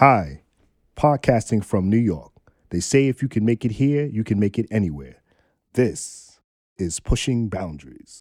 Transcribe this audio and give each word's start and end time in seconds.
Hi, 0.00 0.42
podcasting 0.94 1.64
from 1.64 1.88
New 1.88 1.96
York. 1.96 2.30
They 2.68 2.80
say 2.80 3.08
if 3.08 3.22
you 3.22 3.28
can 3.28 3.46
make 3.46 3.64
it 3.64 3.70
here, 3.70 4.04
you 4.04 4.24
can 4.24 4.38
make 4.38 4.58
it 4.58 4.66
anywhere. 4.70 5.22
This 5.72 6.38
is 6.76 7.00
Pushing 7.00 7.48
Boundaries. 7.48 8.20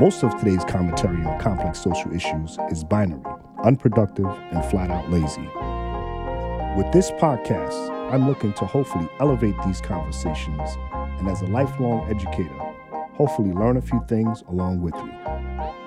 Most 0.00 0.24
of 0.24 0.36
today's 0.40 0.64
commentary 0.64 1.24
on 1.24 1.38
complex 1.38 1.78
social 1.78 2.12
issues 2.12 2.58
is 2.72 2.82
binary, 2.82 3.22
unproductive, 3.62 4.26
and 4.26 4.64
flat 4.64 4.90
out 4.90 5.08
lazy. 5.08 5.48
With 6.76 6.92
this 6.92 7.12
podcast, 7.12 8.12
I'm 8.12 8.26
looking 8.26 8.54
to 8.54 8.66
hopefully 8.66 9.08
elevate 9.20 9.54
these 9.64 9.80
conversations 9.80 10.76
and 11.20 11.28
as 11.28 11.42
a 11.42 11.46
lifelong 11.46 12.10
educator, 12.10 12.63
hopefully 13.14 13.52
learn 13.52 13.76
a 13.76 13.82
few 13.82 14.04
things 14.08 14.42
along 14.48 14.82
with 14.82 14.94
you. 14.94 15.12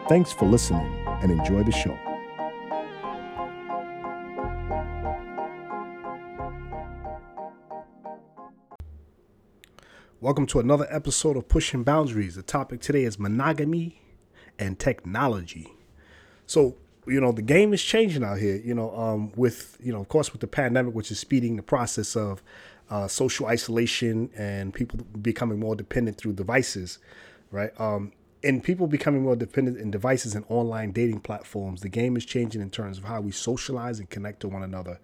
Thanks 0.07 0.31
for 0.31 0.45
listening 0.45 1.05
and 1.21 1.29
enjoy 1.29 1.63
the 1.63 1.71
show. 1.71 1.97
Welcome 10.21 10.47
to 10.47 10.59
another 10.59 10.87
episode 10.89 11.37
of 11.37 11.47
Pushing 11.47 11.83
Boundaries. 11.83 12.35
The 12.35 12.43
topic 12.43 12.81
today 12.81 13.03
is 13.03 13.19
monogamy 13.19 14.01
and 14.57 14.79
technology. 14.79 15.73
So, 16.45 16.75
you 17.05 17.21
know, 17.21 17.31
the 17.31 17.41
game 17.41 17.73
is 17.73 17.83
changing 17.83 18.23
out 18.23 18.39
here, 18.39 18.55
you 18.55 18.73
know, 18.73 18.95
um, 18.97 19.31
with, 19.35 19.77
you 19.83 19.91
know, 19.91 19.99
of 19.99 20.07
course, 20.07 20.31
with 20.31 20.41
the 20.41 20.47
pandemic, 20.47 20.95
which 20.95 21.11
is 21.11 21.19
speeding 21.19 21.57
the 21.57 21.61
process 21.61 22.15
of 22.15 22.41
uh, 22.89 23.07
social 23.07 23.47
isolation 23.47 24.29
and 24.35 24.73
people 24.73 24.99
becoming 25.21 25.59
more 25.59 25.75
dependent 25.75 26.17
through 26.17 26.33
devices, 26.33 26.99
right? 27.51 27.71
Um, 27.79 28.13
and 28.43 28.63
people 28.63 28.87
becoming 28.87 29.23
more 29.23 29.35
dependent 29.35 29.77
in 29.77 29.91
devices 29.91 30.35
and 30.35 30.45
online 30.47 30.91
dating 30.91 31.21
platforms, 31.21 31.81
the 31.81 31.89
game 31.89 32.15
is 32.15 32.25
changing 32.25 32.61
in 32.61 32.69
terms 32.69 32.97
of 32.97 33.03
how 33.03 33.19
we 33.19 33.31
socialize 33.31 33.99
and 33.99 34.09
connect 34.09 34.41
to 34.41 34.47
one 34.47 34.63
another 34.63 34.99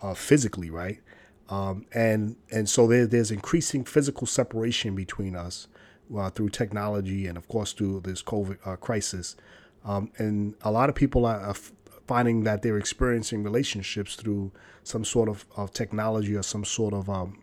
uh, 0.00 0.14
physically, 0.14 0.70
right? 0.70 1.00
Um, 1.48 1.86
and 1.92 2.36
and 2.50 2.68
so 2.68 2.86
there, 2.86 3.06
there's 3.06 3.30
increasing 3.30 3.84
physical 3.84 4.26
separation 4.26 4.94
between 4.94 5.36
us 5.36 5.68
uh, 6.16 6.30
through 6.30 6.50
technology 6.50 7.26
and 7.26 7.36
of 7.36 7.48
course 7.48 7.72
through 7.72 8.00
this 8.00 8.22
COVID 8.22 8.58
uh, 8.64 8.76
crisis. 8.76 9.36
Um, 9.84 10.10
and 10.18 10.54
a 10.62 10.72
lot 10.72 10.88
of 10.88 10.96
people 10.96 11.24
are, 11.24 11.38
are 11.38 11.54
finding 12.06 12.44
that 12.44 12.62
they're 12.62 12.78
experiencing 12.78 13.42
relationships 13.42 14.14
through 14.16 14.52
some 14.84 15.04
sort 15.04 15.28
of, 15.28 15.44
of 15.56 15.72
technology 15.72 16.36
or 16.36 16.42
some 16.42 16.64
sort 16.64 16.94
of 16.94 17.10
um, 17.10 17.38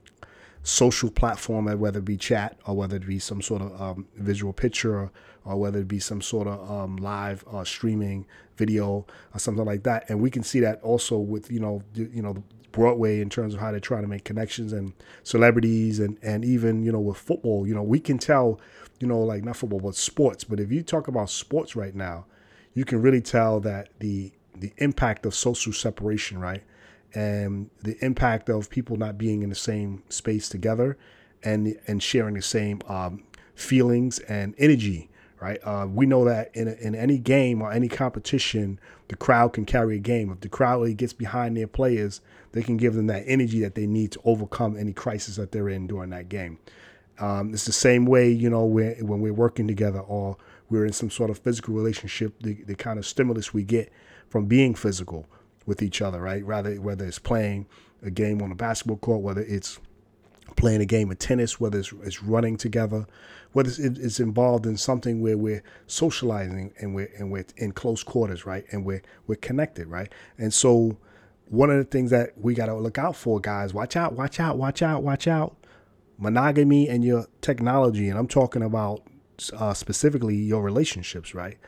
social 0.63 1.11
platform, 1.11 1.65
whether 1.79 1.99
it 1.99 2.05
be 2.05 2.17
chat 2.17 2.57
or 2.65 2.75
whether 2.75 2.95
it 2.95 3.05
be 3.05 3.19
some 3.19 3.41
sort 3.41 3.61
of 3.61 3.81
um, 3.81 4.07
visual 4.15 4.53
picture 4.53 4.95
or, 4.95 5.11
or, 5.45 5.57
whether 5.57 5.79
it 5.79 5.87
be 5.87 5.99
some 5.99 6.21
sort 6.21 6.47
of 6.47 6.71
um, 6.71 6.95
live 6.97 7.43
uh, 7.51 7.63
streaming 7.63 8.25
video 8.55 9.05
or 9.33 9.39
something 9.39 9.65
like 9.65 9.83
that. 9.83 10.09
And 10.09 10.21
we 10.21 10.31
can 10.31 10.43
see 10.43 10.61
that 10.61 10.81
also 10.81 11.17
with 11.17 11.51
you 11.51 11.59
know 11.59 11.83
you 11.93 12.21
know 12.21 12.41
Broadway 12.71 13.19
in 13.21 13.29
terms 13.29 13.53
of 13.53 13.59
how 13.59 13.71
they're 13.71 13.79
trying 13.79 14.01
to 14.01 14.07
make 14.07 14.23
connections 14.23 14.73
and 14.73 14.93
celebrities 15.23 15.99
and 15.99 16.17
and 16.23 16.45
even 16.45 16.83
you 16.83 16.91
know 16.91 16.99
with 16.99 17.17
football, 17.17 17.67
you 17.67 17.75
know 17.75 17.83
we 17.83 17.99
can 17.99 18.17
tell 18.17 18.59
you 18.99 19.07
know 19.07 19.19
like 19.19 19.43
not 19.43 19.57
football 19.57 19.81
but 19.81 19.95
sports. 19.95 20.45
But 20.45 20.61
if 20.61 20.71
you 20.71 20.81
talk 20.81 21.09
about 21.09 21.29
sports 21.29 21.75
right 21.75 21.93
now, 21.93 22.25
you 22.73 22.85
can 22.85 23.01
really 23.01 23.21
tell 23.21 23.59
that 23.61 23.89
the 23.99 24.31
the 24.55 24.73
impact 24.77 25.25
of 25.25 25.35
social 25.35 25.73
separation, 25.73 26.39
right, 26.39 26.63
and 27.13 27.69
the 27.81 27.97
impact 28.03 28.49
of 28.49 28.69
people 28.69 28.97
not 28.97 29.17
being 29.17 29.43
in 29.43 29.49
the 29.49 29.55
same 29.55 30.03
space 30.09 30.49
together 30.49 30.97
and 31.43 31.77
and 31.87 32.01
sharing 32.01 32.35
the 32.35 32.41
same 32.41 32.81
um, 32.87 33.23
feelings 33.55 34.19
and 34.19 34.55
energy 34.57 35.09
right? 35.43 35.59
Uh, 35.65 35.85
we 35.85 36.05
know 36.05 36.23
that 36.23 36.55
in, 36.55 36.69
in 36.69 36.95
any 36.95 37.17
game 37.17 37.61
or 37.61 37.69
any 37.69 37.89
competition, 37.89 38.79
the 39.09 39.15
crowd 39.17 39.51
can 39.51 39.65
carry 39.65 39.97
a 39.97 39.99
game. 39.99 40.31
If 40.31 40.39
the 40.39 40.47
crowd 40.47 40.79
really 40.79 40.93
gets 40.93 41.11
behind 41.11 41.57
their 41.57 41.67
players, 41.67 42.21
they 42.53 42.63
can 42.63 42.77
give 42.77 42.93
them 42.93 43.07
that 43.07 43.23
energy 43.27 43.59
that 43.59 43.75
they 43.75 43.85
need 43.85 44.13
to 44.13 44.21
overcome 44.23 44.77
any 44.77 44.93
crisis 44.93 45.35
that 45.35 45.51
they're 45.51 45.67
in 45.67 45.85
during 45.85 46.11
that 46.11 46.29
game. 46.29 46.59
Um, 47.19 47.53
it's 47.53 47.65
the 47.65 47.73
same 47.73 48.05
way, 48.05 48.31
you 48.31 48.49
know, 48.49 48.63
when, 48.63 49.05
when 49.05 49.19
we're 49.19 49.33
working 49.33 49.67
together 49.67 49.99
or 49.99 50.37
we're 50.69 50.85
in 50.85 50.93
some 50.93 51.11
sort 51.11 51.29
of 51.29 51.39
physical 51.39 51.73
relationship, 51.73 52.39
the, 52.39 52.53
the 52.63 52.75
kind 52.75 52.97
of 52.97 53.05
stimulus 53.05 53.53
we 53.53 53.63
get 53.63 53.91
from 54.33 54.47
being 54.47 54.73
physical 54.73 55.27
with 55.67 55.83
each 55.83 56.01
other, 56.01 56.19
right? 56.19 56.43
Rather, 56.43 56.73
whether 56.81 57.05
it's 57.05 57.19
playing 57.19 57.67
a 58.01 58.09
game 58.09 58.41
on 58.41 58.51
a 58.51 58.55
basketball 58.55 58.97
court, 58.97 59.21
whether 59.21 59.41
it's 59.41 59.79
playing 60.55 60.81
a 60.81 60.85
game 60.85 61.11
of 61.11 61.19
tennis, 61.19 61.59
whether 61.59 61.77
it's, 61.77 61.93
it's 62.01 62.23
running 62.23 62.57
together, 62.57 63.05
whether 63.51 63.69
it's, 63.69 63.77
it's, 63.77 64.19
involved 64.19 64.65
in 64.65 64.75
something 64.75 65.21
where 65.21 65.37
we're 65.37 65.61
socializing 65.85 66.73
and 66.79 66.95
we're 66.95 67.11
and 67.19 67.31
we're 67.31 67.45
in 67.57 67.73
close 67.73 68.01
quarters, 68.01 68.43
right? 68.43 68.65
And 68.71 68.83
we're 68.83 69.03
we're 69.27 69.35
connected, 69.35 69.85
right? 69.85 70.11
And 70.39 70.51
so 70.51 70.97
one 71.49 71.69
of 71.69 71.77
the 71.77 71.83
things 71.83 72.09
that 72.09 72.31
we 72.35 72.55
got 72.55 72.65
to 72.65 72.75
look 72.75 72.97
out 72.97 73.15
for, 73.15 73.39
guys, 73.39 73.71
watch 73.71 73.95
out, 73.95 74.13
watch 74.13 74.39
out, 74.39 74.57
watch 74.57 74.81
out, 74.81 75.03
watch 75.03 75.27
out. 75.27 75.55
Monogamy 76.17 76.89
and 76.89 77.05
your 77.05 77.27
technology, 77.41 78.09
and 78.09 78.17
I'm 78.17 78.27
talking 78.27 78.63
about 78.63 79.03
uh, 79.55 79.75
specifically 79.75 80.37
your 80.37 80.63
relationships, 80.63 81.35
right? 81.35 81.59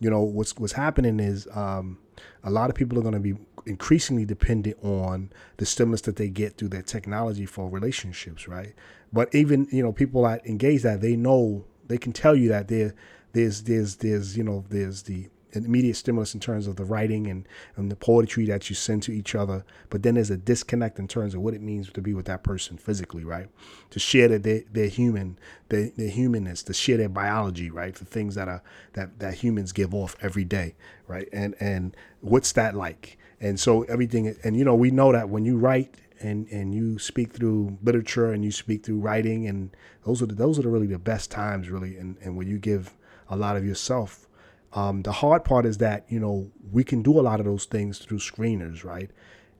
You 0.00 0.10
know 0.10 0.22
what's 0.22 0.56
what's 0.56 0.72
happening 0.72 1.20
is 1.20 1.46
um, 1.52 1.98
a 2.42 2.50
lot 2.50 2.70
of 2.70 2.76
people 2.76 2.98
are 2.98 3.02
going 3.02 3.14
to 3.14 3.20
be 3.20 3.34
increasingly 3.66 4.24
dependent 4.24 4.76
on 4.82 5.30
the 5.58 5.66
stimulus 5.66 6.00
that 6.02 6.16
they 6.16 6.28
get 6.28 6.56
through 6.56 6.68
their 6.68 6.82
technology 6.82 7.46
for 7.46 7.68
relationships, 7.68 8.48
right? 8.48 8.74
But 9.12 9.34
even 9.34 9.68
you 9.70 9.82
know 9.82 9.92
people 9.92 10.22
that 10.22 10.46
engage 10.46 10.82
that 10.82 11.00
they 11.00 11.16
know 11.16 11.64
they 11.86 11.98
can 11.98 12.12
tell 12.12 12.34
you 12.34 12.48
that 12.48 12.68
there 12.68 12.94
there's 13.32 13.62
there's 13.64 13.96
there's 13.96 14.36
you 14.36 14.44
know 14.44 14.64
there's 14.68 15.02
the 15.02 15.28
immediate 15.52 15.96
stimulus 15.96 16.34
in 16.34 16.40
terms 16.40 16.66
of 16.66 16.76
the 16.76 16.84
writing 16.84 17.26
and, 17.26 17.46
and 17.76 17.90
the 17.90 17.96
poetry 17.96 18.46
that 18.46 18.68
you 18.68 18.76
send 18.76 19.02
to 19.04 19.12
each 19.12 19.34
other. 19.34 19.64
But 19.88 20.02
then 20.02 20.14
there's 20.14 20.30
a 20.30 20.36
disconnect 20.36 20.98
in 20.98 21.08
terms 21.08 21.34
of 21.34 21.40
what 21.40 21.54
it 21.54 21.60
means 21.60 21.90
to 21.90 22.00
be 22.00 22.14
with 22.14 22.26
that 22.26 22.42
person 22.42 22.76
physically, 22.76 23.24
right? 23.24 23.48
To 23.90 23.98
share 23.98 24.28
that 24.28 24.42
they, 24.42 24.64
they're 24.72 24.88
human, 24.88 25.38
their, 25.68 25.90
their 25.96 26.10
humanness, 26.10 26.62
to 26.64 26.74
share 26.74 26.96
their 26.96 27.08
biology, 27.08 27.70
right? 27.70 27.94
The 27.94 28.04
things 28.04 28.34
that 28.34 28.48
are 28.48 28.62
that, 28.94 29.18
that 29.18 29.34
humans 29.34 29.72
give 29.72 29.94
off 29.94 30.16
every 30.22 30.44
day, 30.44 30.74
right? 31.06 31.28
And 31.32 31.54
and 31.60 31.96
what's 32.20 32.52
that 32.52 32.74
like? 32.74 33.18
And 33.40 33.58
so 33.58 33.82
everything 33.84 34.34
and 34.44 34.56
you 34.56 34.64
know, 34.64 34.74
we 34.74 34.90
know 34.90 35.12
that 35.12 35.28
when 35.28 35.44
you 35.44 35.56
write 35.58 35.96
and 36.20 36.46
and 36.48 36.74
you 36.74 36.98
speak 36.98 37.32
through 37.32 37.78
literature 37.82 38.32
and 38.32 38.44
you 38.44 38.52
speak 38.52 38.84
through 38.84 38.98
writing 38.98 39.46
and 39.46 39.70
those 40.04 40.22
are 40.22 40.26
the, 40.26 40.34
those 40.34 40.58
are 40.58 40.62
the 40.62 40.68
really 40.68 40.86
the 40.86 40.98
best 40.98 41.30
times 41.30 41.70
really 41.70 41.96
and, 41.96 42.16
and 42.22 42.36
when 42.36 42.46
you 42.46 42.58
give 42.58 42.94
a 43.28 43.36
lot 43.36 43.56
of 43.56 43.64
yourself 43.64 44.28
um, 44.72 45.02
the 45.02 45.12
hard 45.12 45.44
part 45.44 45.66
is 45.66 45.78
that 45.78 46.04
you 46.08 46.20
know 46.20 46.50
we 46.70 46.84
can 46.84 47.02
do 47.02 47.18
a 47.18 47.22
lot 47.22 47.40
of 47.40 47.46
those 47.46 47.64
things 47.64 47.98
through 47.98 48.18
screeners, 48.18 48.84
right? 48.84 49.10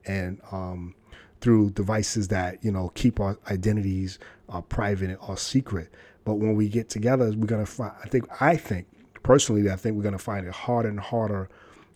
And 0.05 0.41
um, 0.51 0.95
through 1.41 1.71
devices 1.71 2.29
that 2.29 2.63
you 2.63 2.71
know 2.71 2.89
keep 2.95 3.19
our 3.19 3.37
identities 3.49 4.19
uh, 4.49 4.61
private 4.61 5.17
or 5.27 5.37
secret. 5.37 5.89
But 6.23 6.35
when 6.35 6.55
we 6.55 6.69
get 6.69 6.89
together, 6.89 7.25
we're 7.35 7.47
gonna 7.47 7.65
find. 7.65 7.93
I 8.03 8.07
think. 8.07 8.25
I 8.41 8.55
think 8.55 8.87
personally, 9.23 9.69
I 9.69 9.75
think 9.75 9.97
we're 9.97 10.03
gonna 10.03 10.17
find 10.17 10.47
it 10.47 10.53
harder 10.53 10.89
and 10.89 10.99
harder 10.99 11.49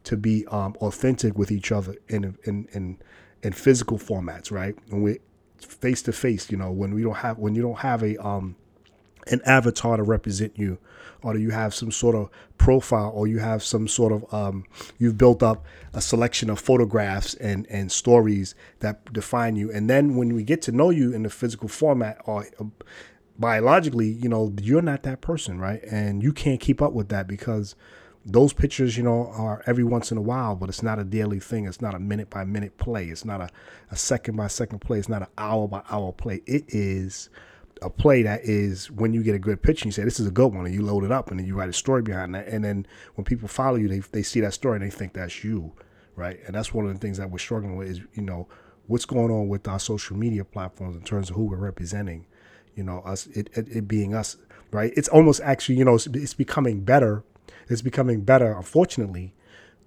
to 0.06 0.18
be 0.18 0.46
um, 0.47 0.76
authentic 0.82 1.38
with 1.38 1.52
each 1.52 1.72
other 1.72 1.96
in 2.09 2.38
in 2.44 2.68
in 2.74 2.97
in 3.44 3.53
physical 3.53 3.97
formats, 3.97 4.52
right? 4.52 4.76
When 4.90 5.02
we 5.02 5.20
face 5.58 6.02
to 6.03 6.12
face, 6.12 6.52
you 6.52 6.58
know, 6.58 6.72
when 6.72 6.94
we 6.94 7.03
don't 7.03 7.16
have 7.16 7.38
when 7.38 7.56
you 7.56 7.62
don't 7.62 7.80
have 7.80 8.03
a 8.03 8.18
um 8.26 8.56
an 9.28 9.41
avatar 9.46 9.97
to 9.97 10.03
represent 10.03 10.58
you 10.58 10.78
or 11.22 11.34
do 11.34 11.40
you 11.40 11.50
have 11.50 11.74
some 11.74 11.91
sort 11.91 12.16
of 12.16 12.30
profile 12.58 13.12
or 13.16 13.28
you 13.28 13.40
have 13.40 13.63
some 13.63 13.88
sort 13.88 14.12
of 14.13 14.34
um, 14.34 14.63
you've 15.00 15.18
built 15.18 15.41
up 15.41 15.66
a 15.94 16.02
selection 16.02 16.50
of 16.50 16.59
photographs 16.59 17.34
and 17.35 17.66
and 17.69 17.91
stories 17.91 18.56
that 18.80 19.12
define 19.12 19.56
you 19.56 19.72
and 19.72 19.90
then 19.90 20.16
when 20.16 20.34
we 20.34 20.44
get 20.44 20.62
to 20.62 20.72
know 20.72 20.90
you 20.90 21.14
in 21.14 21.24
the 21.24 21.30
physical 21.30 21.68
format 21.68 22.22
or 22.25 22.46
uh, 22.59 22.64
biologically 23.38 24.08
you 24.08 24.30
know 24.30 24.53
you're 24.62 24.81
not 24.81 25.03
that 25.03 25.22
person 25.22 25.59
right 25.59 25.84
and 25.84 26.24
you 26.24 26.31
can't 26.31 26.59
keep 26.59 26.81
up 26.81 26.94
with 26.94 27.09
that 27.09 27.28
because 27.28 27.76
those 28.26 28.53
pictures, 28.53 28.97
you 28.97 29.03
know, 29.03 29.28
are 29.28 29.61
every 29.67 29.84
once 29.84 30.11
in 30.11 30.17
a 30.17 30.22
while, 30.22 30.55
but 30.55 30.67
it's 30.67 30.82
not 30.82 30.97
a 30.97 31.03
daily 31.03 31.40
thing. 31.40 31.67
It's 31.67 31.79
not 31.79 31.94
a 31.94 31.99
minute 31.99 32.29
by 32.29 32.44
minute 32.44 32.78
play. 32.78 33.05
It's 33.09 33.23
not 33.23 33.40
a, 33.40 33.49
a 33.91 33.96
second 33.96 34.35
by 34.35 34.47
second 34.47 34.79
play. 34.79 34.97
It's 34.97 35.09
not 35.09 35.22
an 35.22 35.28
hour 35.38 35.67
by 35.67 35.84
hour 35.91 36.11
play. 36.11 36.41
It 36.47 36.66
is 36.70 37.29
a 37.81 37.89
play 37.89 38.23
that 38.23 38.41
is 38.43 38.89
when 38.91 39.13
you 39.13 39.22
get 39.22 39.35
a 39.35 39.39
good 39.39 39.61
pitch 39.61 39.81
and 39.81 39.87
you 39.87 39.91
say 39.91 40.03
this 40.03 40.19
is 40.19 40.27
a 40.27 40.31
good 40.31 40.53
one 40.53 40.66
and 40.66 40.73
you 40.73 40.81
load 40.81 41.03
it 41.03 41.11
up 41.11 41.29
and 41.29 41.39
then 41.39 41.45
you 41.45 41.55
write 41.55 41.69
a 41.69 41.73
story 41.73 42.01
behind 42.01 42.33
that. 42.33 42.47
And 42.47 42.63
then 42.63 42.87
when 43.16 43.25
people 43.25 43.47
follow 43.47 43.75
you 43.75 43.87
they, 43.87 43.99
they 43.99 44.23
see 44.23 44.39
that 44.41 44.53
story 44.53 44.77
and 44.77 44.85
they 44.85 44.95
think 44.95 45.13
that's 45.13 45.43
you 45.43 45.73
right? 46.16 46.39
And 46.45 46.55
that's 46.55 46.73
one 46.73 46.85
of 46.85 46.93
the 46.93 46.99
things 46.99 47.17
that 47.17 47.29
we're 47.29 47.39
struggling 47.39 47.75
with 47.75 47.89
is 47.89 47.99
you 48.13 48.22
know 48.22 48.47
what's 48.87 49.05
going 49.05 49.31
on 49.31 49.47
with 49.47 49.67
our 49.67 49.79
social 49.79 50.16
media 50.16 50.45
platforms 50.45 50.95
in 50.95 51.01
terms 51.01 51.29
of 51.29 51.35
who 51.35 51.45
we're 51.45 51.57
representing 51.57 52.25
you 52.75 52.83
know 52.83 52.99
us 52.99 53.27
it, 53.27 53.49
it, 53.53 53.67
it 53.69 53.87
being 53.87 54.13
us 54.13 54.37
right? 54.72 54.93
It's 54.95 55.07
almost 55.07 55.41
actually 55.41 55.75
you 55.75 55.85
know 55.85 55.95
it's, 55.95 56.07
it's 56.07 56.33
becoming 56.33 56.81
better. 56.81 57.23
It's 57.67 57.81
becoming 57.81 58.22
better 58.22 58.51
unfortunately 58.51 59.33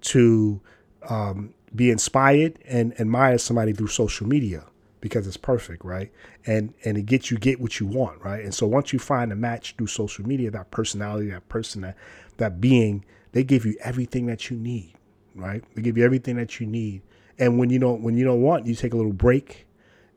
to 0.01 0.61
um, 1.07 1.53
be 1.75 1.91
inspired 1.91 2.59
and 2.65 2.99
admire 2.99 3.37
somebody 3.37 3.73
through 3.73 3.87
social 3.87 4.27
media 4.27 4.65
because 5.01 5.27
it's 5.27 5.37
perfect, 5.37 5.85
right? 5.85 6.11
And 6.45 6.73
and 6.83 6.97
it 6.97 7.05
gets 7.05 7.31
you 7.31 7.37
get 7.37 7.59
what 7.59 7.79
you 7.79 7.85
want, 7.85 8.23
right? 8.23 8.43
And 8.43 8.53
so 8.53 8.67
once 8.67 8.93
you 8.93 8.99
find 8.99 9.31
a 9.31 9.35
match 9.35 9.75
through 9.77 9.87
social 9.87 10.27
media, 10.27 10.51
that 10.51 10.71
personality, 10.71 11.29
that 11.31 11.47
person, 11.49 11.81
that 11.81 11.95
that 12.37 12.61
being, 12.61 13.05
they 13.31 13.43
give 13.43 13.65
you 13.65 13.77
everything 13.81 14.25
that 14.27 14.49
you 14.49 14.57
need, 14.57 14.93
right? 15.35 15.63
They 15.75 15.81
give 15.81 15.97
you 15.97 16.05
everything 16.05 16.35
that 16.37 16.59
you 16.59 16.67
need. 16.67 17.01
And 17.37 17.57
when 17.57 17.69
you 17.69 17.79
don't 17.79 18.01
when 18.01 18.17
you 18.17 18.25
don't 18.25 18.41
want, 18.41 18.65
you 18.65 18.75
take 18.75 18.93
a 18.93 18.97
little 18.97 19.13
break 19.13 19.67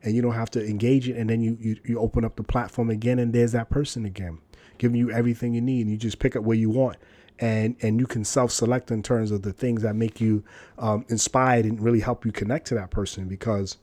and 0.03 0.15
you 0.15 0.21
don't 0.21 0.33
have 0.33 0.51
to 0.51 0.65
engage 0.65 1.07
it 1.07 1.15
and 1.15 1.29
then 1.29 1.41
you, 1.41 1.57
you 1.59 1.77
you 1.85 1.99
open 1.99 2.25
up 2.25 2.35
the 2.35 2.43
platform 2.43 2.89
again 2.89 3.19
and 3.19 3.33
there's 3.33 3.53
that 3.53 3.69
person 3.69 4.05
again 4.05 4.37
giving 4.77 4.97
you 4.97 5.09
everything 5.11 5.53
you 5.53 5.61
need 5.61 5.81
and 5.81 5.91
you 5.91 5.97
just 5.97 6.19
pick 6.19 6.35
up 6.35 6.43
where 6.43 6.57
you 6.57 6.69
want 6.69 6.97
and 7.39 7.75
and 7.81 7.99
you 7.99 8.05
can 8.05 8.23
self-select 8.23 8.91
in 8.91 9.01
terms 9.01 9.31
of 9.31 9.41
the 9.41 9.53
things 9.53 9.81
that 9.81 9.95
make 9.95 10.21
you 10.21 10.43
um, 10.77 11.05
inspired 11.09 11.65
and 11.65 11.81
really 11.81 11.99
help 11.99 12.25
you 12.25 12.31
connect 12.31 12.67
to 12.67 12.75
that 12.75 12.91
person 12.91 13.27
because 13.27 13.77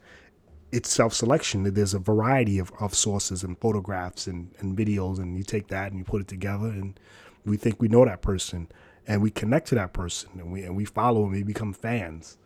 it's 0.73 0.89
self-selection. 0.89 1.75
There's 1.75 1.95
a 1.95 1.99
variety 1.99 2.59
of, 2.59 2.73
of 2.81 2.95
sources 2.95 3.43
and 3.43 3.59
photographs 3.59 4.27
and, 4.27 4.53
and 4.59 4.77
videos 4.77 5.19
and 5.19 5.37
you 5.37 5.45
take 5.45 5.69
that 5.69 5.91
and 5.91 5.99
you 5.99 6.05
put 6.05 6.21
it 6.21 6.29
together 6.29 6.67
and 6.67 6.99
we 7.45 7.57
think 7.57 7.81
we 7.81 7.89
know 7.89 8.05
that 8.05 8.23
person 8.23 8.69
and 9.07 9.23
we 9.23 9.31
connect 9.31 9.69
to 9.69 9.75
that 9.75 9.93
person 9.93 10.31
and 10.35 10.53
we 10.53 10.63
and 10.63 10.77
we 10.77 10.85
follow 10.85 11.25
and 11.25 11.33
we 11.33 11.43
become 11.43 11.73
fans. 11.73 12.39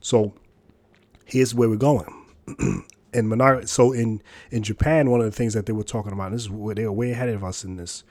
So 0.00 0.34
here's 1.24 1.54
where 1.54 1.68
we're 1.68 1.76
going. 1.76 2.26
And 3.10 3.32
monog- 3.32 3.68
so 3.68 3.92
in 3.92 4.22
in 4.50 4.62
Japan 4.62 5.10
one 5.10 5.20
of 5.20 5.24
the 5.24 5.32
things 5.32 5.54
that 5.54 5.64
they 5.64 5.72
were 5.72 5.82
talking 5.82 6.12
about 6.12 6.30
this 6.30 6.42
is 6.42 6.50
where 6.50 6.74
they 6.74 6.84
were 6.84 6.92
way 6.92 7.10
ahead 7.10 7.30
of 7.30 7.42
us 7.42 7.64
in 7.64 7.76
this 7.76 8.04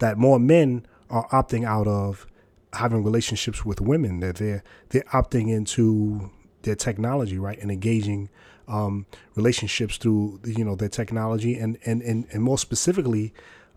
that 0.00 0.18
more 0.18 0.38
men 0.38 0.84
are 1.08 1.26
opting 1.28 1.64
out 1.64 1.86
of 1.86 2.26
having 2.74 3.02
relationships 3.02 3.64
with 3.64 3.80
women 3.80 4.20
that 4.20 4.36
they're 4.36 4.62
they're 4.90 5.02
opting 5.14 5.50
into 5.50 6.30
their 6.60 6.74
technology 6.74 7.38
right 7.38 7.58
and 7.60 7.70
engaging 7.70 8.28
um, 8.68 9.06
relationships 9.34 9.96
through 9.96 10.40
you 10.44 10.64
know 10.64 10.74
their 10.74 10.88
technology 10.88 11.56
and 11.56 11.78
and 11.84 12.02
and, 12.02 12.26
and 12.32 12.42
more 12.42 12.58
specifically 12.58 13.32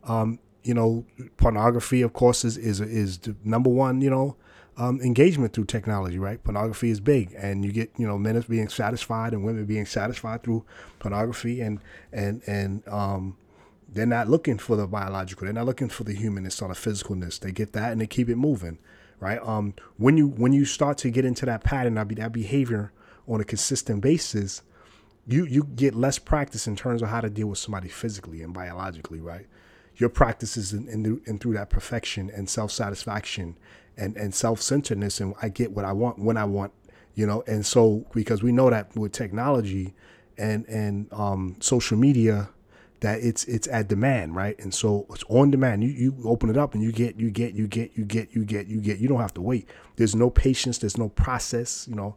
um, 0.06 0.40
you 0.64 0.74
know 0.74 1.06
pornography 1.38 2.02
of 2.02 2.14
course 2.14 2.44
is 2.46 2.58
is 2.58 2.82
is 2.82 3.18
the 3.20 3.36
number 3.44 3.70
one 3.70 4.02
you 4.02 4.10
know 4.10 4.36
um, 4.78 5.02
engagement 5.02 5.54
through 5.54 5.66
technology 5.66 6.20
right? 6.20 6.44
Pornography 6.44 6.90
is 6.90 7.00
big 7.00 7.34
and 7.38 7.66
you 7.66 7.72
get 7.72 7.92
you 7.98 8.08
know 8.08 8.18
men 8.18 8.44
being 8.48 8.70
satisfied 8.70 9.34
and 9.34 9.44
women 9.44 9.66
being 9.66 9.86
satisfied 9.86 10.44
through 10.44 10.64
pornography 11.00 11.62
and 11.62 11.80
and 12.14 12.42
and 12.48 12.88
um, 12.88 13.36
they're 13.90 14.06
not 14.06 14.30
looking 14.30 14.58
for 14.58 14.76
the 14.76 14.86
biological 14.86 15.46
they're 15.46 15.54
not 15.54 15.66
looking 15.66 15.90
for 15.90 16.04
the 16.04 16.14
humanness 16.14 16.62
or 16.62 16.68
the 16.68 16.76
physicalness. 16.76 17.40
They 17.40 17.52
get 17.52 17.74
that 17.74 17.92
and 17.92 18.00
they 18.00 18.08
keep 18.08 18.30
it 18.30 18.36
moving 18.36 18.78
right? 19.20 19.40
Um 19.42 19.74
when 19.98 20.16
you 20.16 20.28
when 20.28 20.54
you 20.54 20.64
start 20.66 20.98
to 21.00 21.10
get 21.10 21.26
into 21.26 21.46
that 21.48 21.64
pattern 21.64 21.96
that 21.96 22.32
behavior 22.32 22.92
on 23.28 23.42
a 23.42 23.44
consistent 23.44 24.02
basis 24.02 24.62
you 25.28 25.46
you 25.46 25.64
get 25.64 25.94
less 25.94 26.18
practice 26.18 26.68
in 26.68 26.76
terms 26.76 27.02
of 27.02 27.10
how 27.10 27.22
to 27.22 27.30
deal 27.30 27.48
with 27.48 27.60
somebody 27.60 27.90
physically 27.90 28.42
and 28.42 28.54
biologically, 28.54 29.20
right? 29.20 29.46
Your 29.98 30.10
practice 30.10 30.56
is 30.58 30.74
in, 30.74 30.88
in, 30.88 31.22
in 31.26 31.40
through 31.40 31.54
that 31.54 31.70
perfection 31.70 32.32
and 32.34 32.50
self 32.50 32.72
satisfaction 32.72 33.58
and 33.98 34.16
and 34.16 34.34
self 34.34 34.62
centeredness, 34.62 35.20
and 35.20 35.36
I 35.42 35.50
get 35.50 35.72
what 35.72 35.84
I 35.84 35.92
want 35.92 36.20
when 36.20 36.38
I 36.38 36.46
want, 36.46 36.72
you 37.14 37.28
know. 37.28 37.44
And 37.46 37.66
so 37.66 38.06
because 38.14 38.42
we 38.42 38.52
know 38.52 38.70
that 38.70 38.96
with 38.96 39.12
technology 39.12 39.94
and 40.38 40.66
and 40.68 41.12
um, 41.12 41.58
social 41.60 41.98
media, 41.98 42.50
that 43.02 43.20
it's 43.20 43.44
it's 43.46 43.68
at 43.68 43.90
demand, 43.90 44.34
right? 44.36 44.58
And 44.60 44.74
so 44.74 45.08
it's 45.10 45.26
on 45.28 45.52
demand. 45.52 45.84
You 45.84 45.90
you 45.90 46.16
open 46.24 46.50
it 46.50 46.58
up 46.58 46.74
and 46.74 46.82
you 46.82 46.94
get 46.94 47.20
you 47.20 47.32
get 47.32 47.54
you 47.54 47.68
get 47.68 47.98
you 47.98 48.06
get 48.06 48.34
you 48.34 48.46
get 48.46 48.68
you 48.68 48.80
get. 48.80 49.00
You 49.00 49.10
don't 49.10 49.20
have 49.20 49.34
to 49.34 49.42
wait. 49.42 49.68
There's 49.98 50.16
no 50.16 50.30
patience. 50.30 50.78
There's 50.78 50.98
no 50.98 51.10
process. 51.10 51.86
You 51.90 51.96
know 51.96 52.16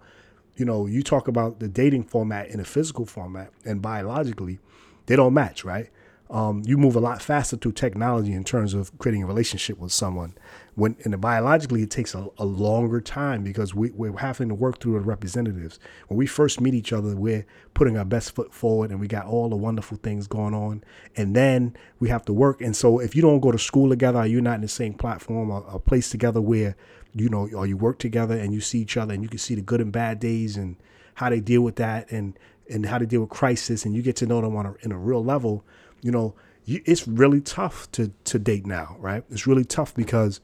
you 0.61 0.67
know, 0.67 0.85
you 0.87 1.03
talk 1.03 1.27
about 1.27 1.59
the 1.59 1.69
dating 1.69 2.05
format 2.05 2.49
in 2.49 2.61
a 2.61 2.65
physical 2.65 3.07
format 3.07 3.51
and 3.65 3.81
biologically, 3.81 4.59
they 5.07 5.17
don't 5.17 5.33
match, 5.33 5.65
right? 5.65 5.89
Um, 6.29 6.62
you 6.65 6.77
move 6.77 6.95
a 6.95 7.01
lot 7.01 7.23
faster 7.23 7.57
through 7.57 7.73
technology 7.73 8.33
in 8.35 8.45
terms 8.45 8.75
of 8.75 8.97
creating 8.99 9.23
a 9.23 9.27
relationship 9.27 9.79
with 9.79 9.91
someone. 9.91 10.35
When 10.75 10.97
in 11.01 11.12
the 11.12 11.19
biologically, 11.19 11.83
it 11.83 11.91
takes 11.91 12.15
a, 12.15 12.29
a 12.39 12.45
longer 12.45 13.01
time 13.01 13.43
because 13.43 13.75
we, 13.75 13.91
we're 13.91 14.17
having 14.17 14.49
to 14.51 14.55
work 14.55 14.81
through 14.81 14.93
the 14.93 15.01
representatives. 15.01 15.81
When 16.09 16.19
we 16.19 16.27
first 16.27 16.61
meet 16.61 16.75
each 16.75 16.93
other, 16.93 17.17
we're 17.17 17.47
putting 17.75 17.97
our 17.97 18.05
best 18.05 18.35
foot 18.35 18.55
forward, 18.55 18.91
and 18.91 19.01
we 19.01 19.09
got 19.09 19.27
all 19.27 19.49
the 19.49 19.57
wonderful 19.57 19.97
things 19.97 20.29
going 20.29 20.55
on. 20.55 20.85
And 21.17 21.35
then 21.35 21.77
we 21.99 22.11
have 22.11 22.25
to 22.27 22.33
work. 22.33 22.61
And 22.61 22.77
so, 22.77 23.01
if 23.01 23.17
you 23.17 23.23
don't 23.23 23.41
go 23.41 23.51
to 23.51 23.59
school 23.59 23.89
together, 23.89 24.25
you're 24.25 24.41
not 24.41 24.57
in 24.57 24.61
the 24.61 24.69
same 24.69 24.95
platform 24.95 25.51
or 25.51 25.65
a 25.69 25.81
place 25.81 26.11
together 26.11 26.41
where 26.41 26.77
you 27.15 27.29
know, 27.29 27.49
or 27.55 27.67
you 27.67 27.77
work 27.77 27.99
together 27.99 28.37
and 28.37 28.53
you 28.53 28.61
see 28.61 28.81
each 28.81 28.97
other 28.97 29.12
and 29.12 29.23
you 29.23 29.29
can 29.29 29.39
see 29.39 29.55
the 29.55 29.62
good 29.62 29.81
and 29.81 29.93
bad 29.93 30.21
days 30.21 30.57
and 30.57 30.77
how 31.15 31.31
they 31.31 31.41
deal 31.41 31.62
with 31.62 31.77
that 31.77 32.11
and 32.11 32.39
and 32.69 32.87
how 32.87 32.99
they 32.99 33.07
deal 33.07 33.23
with 33.23 33.31
crisis 33.31 33.85
and 33.85 33.95
you 33.95 34.03
get 34.03 34.17
to 34.17 34.27
know 34.27 34.41
them 34.41 34.57
on 34.57 34.67
a, 34.67 34.75
in 34.83 34.93
a 34.93 34.99
real 34.99 35.25
level, 35.25 35.65
you 36.03 36.11
know, 36.11 36.35
you, 36.65 36.81
it's 36.85 37.07
really 37.09 37.41
tough 37.41 37.91
to 37.93 38.12
to 38.25 38.39
date 38.39 38.67
now, 38.67 38.97
right? 38.99 39.25
It's 39.31 39.47
really 39.47 39.65
tough 39.65 39.95
because 39.95 40.41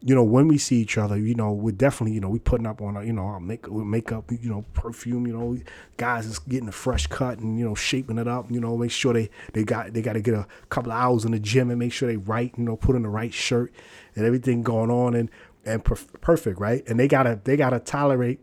you 0.00 0.14
know, 0.14 0.22
when 0.22 0.46
we 0.46 0.58
see 0.58 0.76
each 0.76 0.96
other, 0.96 1.18
you 1.18 1.34
know, 1.34 1.50
we're 1.50 1.72
definitely, 1.72 2.12
you 2.12 2.20
know, 2.20 2.28
we 2.28 2.38
putting 2.38 2.66
up 2.66 2.80
on, 2.80 2.96
our, 2.96 3.04
you 3.04 3.12
know, 3.12 3.22
our 3.22 3.40
make, 3.40 3.68
makeup, 3.68 4.30
you 4.30 4.48
know, 4.48 4.64
perfume, 4.72 5.26
you 5.26 5.36
know, 5.36 5.58
guys 5.96 6.24
is 6.24 6.38
getting 6.38 6.68
a 6.68 6.72
fresh 6.72 7.08
cut 7.08 7.38
and, 7.40 7.58
you 7.58 7.64
know, 7.64 7.74
shaping 7.74 8.16
it 8.16 8.28
up, 8.28 8.48
you 8.50 8.60
know, 8.60 8.76
make 8.76 8.92
sure 8.92 9.12
they, 9.12 9.28
they 9.54 9.64
got, 9.64 9.92
they 9.92 10.00
got 10.00 10.12
to 10.12 10.20
get 10.20 10.34
a 10.34 10.46
couple 10.68 10.92
of 10.92 10.98
hours 10.98 11.24
in 11.24 11.32
the 11.32 11.40
gym 11.40 11.68
and 11.68 11.80
make 11.80 11.92
sure 11.92 12.08
they 12.08 12.16
right, 12.16 12.54
you 12.56 12.62
know, 12.62 12.76
put 12.76 12.94
in 12.94 13.02
the 13.02 13.08
right 13.08 13.34
shirt 13.34 13.72
and 14.14 14.24
everything 14.24 14.62
going 14.62 14.90
on. 14.90 15.16
And 15.16 15.30
and 15.68 15.84
perfect, 15.84 16.58
right? 16.58 16.82
And 16.88 16.98
they 16.98 17.08
gotta 17.08 17.40
they 17.44 17.56
gotta 17.56 17.78
tolerate 17.78 18.40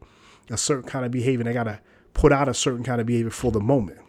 a 0.49 0.57
certain 0.57 0.89
kind 0.89 1.05
of 1.05 1.11
behavior. 1.11 1.43
They 1.43 1.53
gotta 1.53 1.81
put 2.13 2.31
out 2.31 2.47
a 2.47 2.53
certain 2.53 2.83
kind 2.83 3.01
of 3.01 3.07
behavior 3.07 3.31
for 3.31 3.51
the 3.51 3.59
moment. 3.59 3.99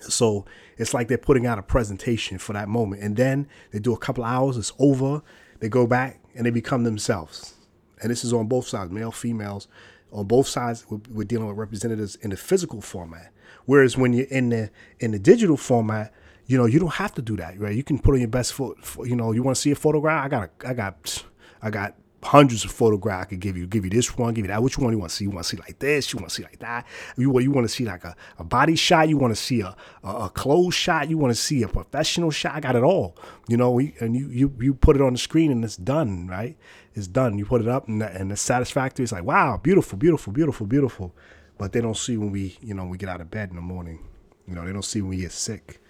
So 0.00 0.44
it's 0.78 0.94
like 0.94 1.08
they're 1.08 1.18
putting 1.18 1.46
out 1.46 1.58
a 1.58 1.62
presentation 1.62 2.38
for 2.38 2.52
that 2.54 2.68
moment, 2.68 3.02
and 3.02 3.16
then 3.16 3.48
they 3.70 3.78
do 3.78 3.92
a 3.92 3.98
couple 3.98 4.24
hours. 4.24 4.56
It's 4.56 4.72
over. 4.78 5.22
They 5.60 5.68
go 5.68 5.86
back 5.86 6.20
and 6.34 6.44
they 6.44 6.50
become 6.50 6.84
themselves. 6.84 7.54
And 8.00 8.10
this 8.10 8.24
is 8.24 8.32
on 8.32 8.46
both 8.46 8.66
sides, 8.66 8.90
male, 8.90 9.12
females. 9.12 9.68
On 10.10 10.26
both 10.26 10.48
sides, 10.48 10.84
we're 10.88 11.24
dealing 11.24 11.46
with 11.46 11.56
representatives 11.56 12.16
in 12.16 12.30
the 12.30 12.36
physical 12.36 12.80
format. 12.80 13.32
Whereas 13.64 13.96
when 13.96 14.12
you're 14.12 14.26
in 14.26 14.48
the 14.48 14.70
in 14.98 15.12
the 15.12 15.18
digital 15.18 15.56
format, 15.56 16.12
you 16.46 16.58
know 16.58 16.66
you 16.66 16.78
don't 16.78 16.94
have 16.94 17.14
to 17.14 17.22
do 17.22 17.36
that, 17.36 17.58
right? 17.60 17.74
You 17.74 17.84
can 17.84 17.98
put 17.98 18.14
on 18.14 18.20
your 18.20 18.28
best 18.28 18.52
foot. 18.52 18.78
You 19.04 19.16
know, 19.16 19.32
you 19.32 19.42
want 19.42 19.56
to 19.56 19.60
see 19.60 19.70
a 19.70 19.76
photograph? 19.76 20.24
I 20.24 20.28
got 20.28 20.42
a, 20.42 20.68
I 20.68 20.74
got 20.74 21.24
I 21.62 21.70
got 21.70 21.94
hundreds 22.22 22.64
of 22.64 22.70
photographs 22.70 23.22
I 23.22 23.28
could 23.30 23.40
give 23.40 23.56
you. 23.56 23.66
Give 23.66 23.84
you 23.84 23.90
this 23.90 24.16
one, 24.16 24.32
give 24.34 24.44
you 24.44 24.50
that. 24.50 24.62
Which 24.62 24.78
one 24.78 24.92
you 24.92 24.98
want 24.98 25.10
to 25.10 25.16
see? 25.16 25.24
You 25.24 25.30
want 25.30 25.44
to 25.44 25.50
see 25.50 25.56
like 25.56 25.78
this? 25.78 26.12
You 26.12 26.18
want 26.18 26.28
to 26.30 26.34
see 26.34 26.42
like 26.42 26.58
that? 26.60 26.86
You, 27.16 27.38
you 27.40 27.50
want 27.50 27.66
to 27.66 27.72
see 27.72 27.84
like 27.84 28.04
a, 28.04 28.14
a 28.38 28.44
body 28.44 28.76
shot? 28.76 29.08
You 29.08 29.16
want 29.16 29.34
to 29.34 29.40
see 29.40 29.60
a, 29.60 29.74
a, 30.04 30.08
a 30.08 30.30
close 30.30 30.74
shot? 30.74 31.10
You 31.10 31.18
want 31.18 31.34
to 31.34 31.40
see 31.40 31.62
a 31.62 31.68
professional 31.68 32.30
shot? 32.30 32.54
I 32.54 32.60
got 32.60 32.76
it 32.76 32.82
all. 32.82 33.16
You 33.48 33.56
know, 33.56 33.78
and 33.78 34.16
you, 34.16 34.28
you, 34.28 34.54
you 34.60 34.74
put 34.74 34.96
it 34.96 35.02
on 35.02 35.12
the 35.14 35.18
screen 35.18 35.50
and 35.50 35.64
it's 35.64 35.76
done, 35.76 36.28
right? 36.28 36.56
It's 36.94 37.06
done. 37.06 37.38
You 37.38 37.44
put 37.44 37.60
it 37.60 37.68
up 37.68 37.88
and, 37.88 38.02
and 38.02 38.30
it's 38.30 38.42
satisfactory. 38.42 39.02
It's 39.02 39.12
like, 39.12 39.24
wow, 39.24 39.58
beautiful, 39.62 39.98
beautiful, 39.98 40.32
beautiful, 40.32 40.66
beautiful. 40.66 41.14
But 41.58 41.72
they 41.72 41.80
don't 41.80 41.96
see 41.96 42.16
when 42.16 42.30
we, 42.30 42.56
you 42.60 42.74
know, 42.74 42.84
we 42.84 42.98
get 42.98 43.08
out 43.08 43.20
of 43.20 43.30
bed 43.30 43.50
in 43.50 43.56
the 43.56 43.62
morning. 43.62 44.04
You 44.46 44.54
know, 44.54 44.64
they 44.64 44.72
don't 44.72 44.84
see 44.84 45.00
when 45.00 45.10
we 45.10 45.16
get 45.18 45.32
sick 45.32 45.80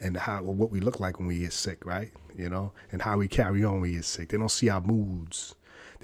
and 0.00 0.16
how 0.16 0.42
what 0.42 0.70
we 0.70 0.80
look 0.80 1.00
like 1.00 1.18
when 1.18 1.28
we 1.28 1.38
get 1.40 1.52
sick, 1.52 1.84
right? 1.86 2.12
You 2.36 2.48
know, 2.48 2.72
and 2.92 3.00
how 3.00 3.16
we 3.16 3.28
carry 3.28 3.64
on 3.64 3.74
when 3.74 3.82
we 3.82 3.92
get 3.92 4.04
sick. 4.04 4.28
They 4.28 4.36
don't 4.36 4.50
see 4.50 4.68
our 4.68 4.80
moods. 4.80 5.54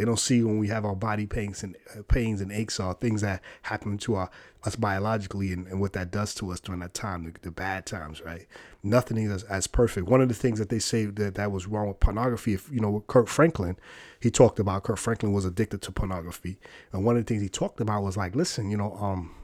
They 0.01 0.07
don't 0.07 0.19
see 0.19 0.43
when 0.43 0.59
we 0.59 0.69
have 0.69 0.87
our 0.87 0.97
body 0.97 1.27
pains 1.27 1.63
and 1.63 1.77
uh, 1.95 2.01
pains 2.09 2.41
and 2.41 2.51
aches 2.51 2.81
or 2.81 2.95
things 2.95 3.21
that 3.21 3.43
happen 3.61 3.99
to 3.99 4.15
our 4.15 4.31
us 4.65 4.75
biologically 4.75 5.53
and, 5.53 5.67
and 5.67 5.79
what 5.79 5.93
that 5.93 6.11
does 6.11 6.35
to 6.37 6.51
us 6.51 6.59
during 6.59 6.81
that 6.81 6.95
time, 6.95 7.25
the, 7.25 7.35
the 7.43 7.51
bad 7.51 7.85
times, 7.85 8.23
right? 8.23 8.47
Nothing 8.83 9.19
is 9.19 9.43
as 9.43 9.67
perfect. 9.67 10.09
One 10.09 10.23
of 10.23 10.29
the 10.29 10.35
things 10.35 10.59
that 10.59 10.71
they 10.71 10.79
say 10.79 11.05
that 11.05 11.35
that 11.35 11.53
was 11.53 11.67
wrong 11.67 11.89
with 11.89 12.01
pornography, 12.01 12.55
if 12.55 12.73
you 12.73 12.81
know, 12.81 13.05
Kirk 13.09 13.29
Franklin, 13.29 13.77
he 14.19 14.31
talked 14.31 14.59
about 14.59 14.85
Kirk 14.85 14.97
Franklin 14.97 15.35
was 15.35 15.45
addicted 15.45 15.83
to 15.83 15.93
pornography, 15.93 16.59
and 16.95 17.05
one 17.05 17.19
of 17.19 17.27
the 17.27 17.29
things 17.29 17.43
he 17.43 17.51
talked 17.51 17.79
about 17.79 18.03
was 18.03 18.17
like, 18.17 18.35
listen, 18.35 18.71
you 18.71 18.79
know, 18.79 18.95
um, 18.95 19.35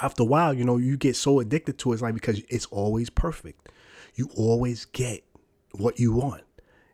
after 0.00 0.22
a 0.22 0.26
while, 0.26 0.54
you 0.54 0.64
know, 0.64 0.78
you 0.78 0.96
get 0.96 1.14
so 1.14 1.40
addicted 1.40 1.76
to 1.80 1.90
it, 1.92 1.96
it's 1.96 2.02
like 2.02 2.14
because 2.14 2.40
it's 2.48 2.64
always 2.70 3.10
perfect. 3.10 3.68
You 4.14 4.30
always 4.34 4.86
get 4.86 5.24
what 5.72 6.00
you 6.00 6.14
want 6.14 6.44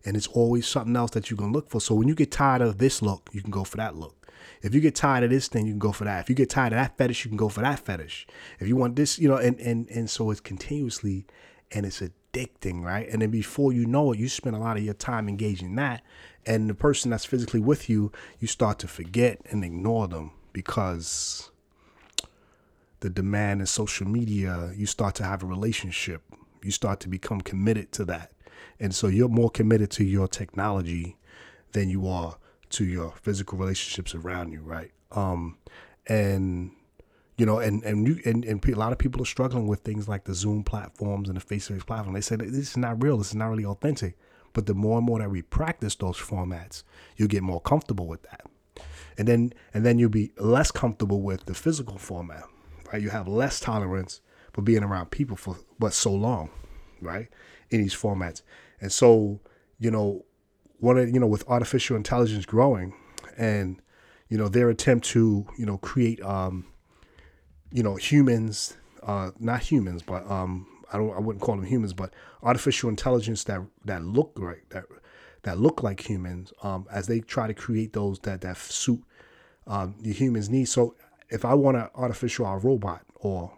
and 0.04 0.16
it's 0.16 0.26
always 0.28 0.66
something 0.66 0.96
else 0.96 1.12
that 1.12 1.30
you 1.30 1.36
can 1.36 1.52
look 1.52 1.70
for. 1.70 1.80
So 1.80 1.94
when 1.94 2.08
you 2.08 2.14
get 2.14 2.30
tired 2.30 2.62
of 2.62 2.78
this 2.78 3.02
look, 3.02 3.30
you 3.32 3.40
can 3.40 3.50
go 3.50 3.64
for 3.64 3.76
that 3.78 3.96
look. 3.96 4.24
If 4.62 4.74
you 4.74 4.80
get 4.80 4.94
tired 4.94 5.24
of 5.24 5.30
this 5.30 5.48
thing, 5.48 5.66
you 5.66 5.72
can 5.72 5.78
go 5.78 5.92
for 5.92 6.04
that. 6.04 6.20
If 6.20 6.28
you 6.28 6.34
get 6.34 6.50
tired 6.50 6.72
of 6.72 6.78
that 6.78 6.96
fetish, 6.96 7.24
you 7.24 7.30
can 7.30 7.36
go 7.36 7.48
for 7.48 7.60
that 7.62 7.80
fetish. 7.80 8.26
If 8.60 8.68
you 8.68 8.76
want 8.76 8.96
this, 8.96 9.18
you 9.18 9.28
know, 9.28 9.36
and 9.36 9.58
and 9.60 9.88
and 9.88 10.08
so 10.08 10.30
it's 10.30 10.40
continuously 10.40 11.26
and 11.72 11.86
it's 11.86 12.00
addicting, 12.00 12.82
right? 12.82 13.08
And 13.08 13.22
then 13.22 13.30
before 13.30 13.72
you 13.72 13.86
know 13.86 14.12
it, 14.12 14.18
you 14.18 14.28
spend 14.28 14.56
a 14.56 14.58
lot 14.58 14.76
of 14.76 14.82
your 14.82 14.94
time 14.94 15.28
engaging 15.28 15.74
that. 15.76 16.02
And 16.46 16.68
the 16.68 16.74
person 16.74 17.10
that's 17.10 17.24
physically 17.24 17.60
with 17.60 17.88
you, 17.88 18.12
you 18.38 18.46
start 18.46 18.78
to 18.80 18.88
forget 18.88 19.40
and 19.50 19.64
ignore 19.64 20.08
them 20.08 20.32
because 20.52 21.50
the 23.00 23.10
demand 23.10 23.60
in 23.60 23.66
social 23.66 24.06
media, 24.06 24.72
you 24.76 24.86
start 24.86 25.14
to 25.16 25.24
have 25.24 25.42
a 25.42 25.46
relationship. 25.46 26.22
You 26.62 26.70
start 26.70 27.00
to 27.00 27.08
become 27.08 27.40
committed 27.40 27.92
to 27.92 28.04
that. 28.06 28.33
And 28.80 28.94
so 28.94 29.06
you're 29.06 29.28
more 29.28 29.50
committed 29.50 29.90
to 29.92 30.04
your 30.04 30.28
technology 30.28 31.16
than 31.72 31.88
you 31.88 32.06
are 32.08 32.36
to 32.70 32.84
your 32.84 33.12
physical 33.22 33.58
relationships 33.58 34.14
around 34.14 34.52
you, 34.52 34.60
right? 34.60 34.90
Um, 35.12 35.58
and 36.06 36.72
you 37.36 37.46
know, 37.46 37.58
and 37.58 37.82
and 37.84 38.06
you 38.06 38.20
and, 38.24 38.44
and 38.44 38.64
a 38.64 38.74
lot 38.74 38.92
of 38.92 38.98
people 38.98 39.20
are 39.22 39.26
struggling 39.26 39.66
with 39.66 39.80
things 39.80 40.08
like 40.08 40.24
the 40.24 40.34
Zoom 40.34 40.62
platforms 40.62 41.28
and 41.28 41.36
the 41.36 41.40
face-to-face 41.40 41.84
platform. 41.84 42.14
They 42.14 42.20
say 42.20 42.36
this 42.36 42.70
is 42.70 42.76
not 42.76 43.02
real. 43.02 43.18
This 43.18 43.28
is 43.28 43.34
not 43.34 43.50
really 43.50 43.64
authentic. 43.64 44.16
But 44.52 44.66
the 44.66 44.74
more 44.74 44.98
and 44.98 45.06
more 45.06 45.18
that 45.18 45.30
we 45.30 45.42
practice 45.42 45.96
those 45.96 46.16
formats, 46.16 46.84
you 47.16 47.26
get 47.26 47.42
more 47.42 47.60
comfortable 47.60 48.06
with 48.06 48.22
that, 48.22 48.46
and 49.18 49.26
then 49.26 49.52
and 49.72 49.84
then 49.84 49.98
you'll 49.98 50.10
be 50.10 50.32
less 50.38 50.70
comfortable 50.70 51.22
with 51.22 51.46
the 51.46 51.54
physical 51.54 51.98
format. 51.98 52.44
Right? 52.92 53.02
You 53.02 53.10
have 53.10 53.26
less 53.26 53.58
tolerance 53.58 54.20
for 54.52 54.62
being 54.62 54.84
around 54.84 55.10
people 55.10 55.36
for 55.36 55.56
but 55.80 55.92
so 55.92 56.12
long, 56.12 56.50
right? 57.00 57.28
In 57.70 57.80
these 57.82 57.94
formats, 57.94 58.42
and 58.80 58.92
so 58.92 59.40
you 59.78 59.90
know, 59.90 60.24
one 60.78 60.98
of 60.98 61.08
you 61.10 61.20
know 61.20 61.26
with 61.26 61.48
artificial 61.48 61.96
intelligence 61.96 62.46
growing, 62.46 62.94
and 63.36 63.80
you 64.28 64.38
know 64.38 64.48
their 64.48 64.70
attempt 64.70 65.06
to 65.06 65.46
you 65.56 65.66
know 65.66 65.78
create 65.78 66.22
um 66.22 66.66
you 67.70 67.82
know 67.82 67.96
humans 67.96 68.76
uh 69.02 69.30
not 69.38 69.60
humans 69.60 70.02
but 70.02 70.28
um 70.30 70.66
I 70.92 70.96
don't 70.96 71.14
I 71.14 71.20
wouldn't 71.20 71.42
call 71.42 71.56
them 71.56 71.64
humans 71.64 71.92
but 71.92 72.12
artificial 72.42 72.88
intelligence 72.88 73.44
that 73.44 73.60
that 73.84 74.04
look 74.04 74.32
right 74.36 74.68
that 74.70 74.84
that 75.42 75.58
look 75.58 75.82
like 75.82 76.08
humans 76.08 76.52
um 76.62 76.86
as 76.90 77.06
they 77.06 77.20
try 77.20 77.46
to 77.46 77.54
create 77.54 77.92
those 77.92 78.18
that 78.20 78.40
that 78.42 78.56
suit 78.56 79.02
um 79.66 79.96
the 80.00 80.12
humans 80.12 80.48
needs. 80.48 80.70
So 80.70 80.94
if 81.30 81.44
I 81.44 81.54
want 81.54 81.76
an 81.76 81.88
artificial 81.94 82.46
robot 82.56 83.02
or 83.16 83.52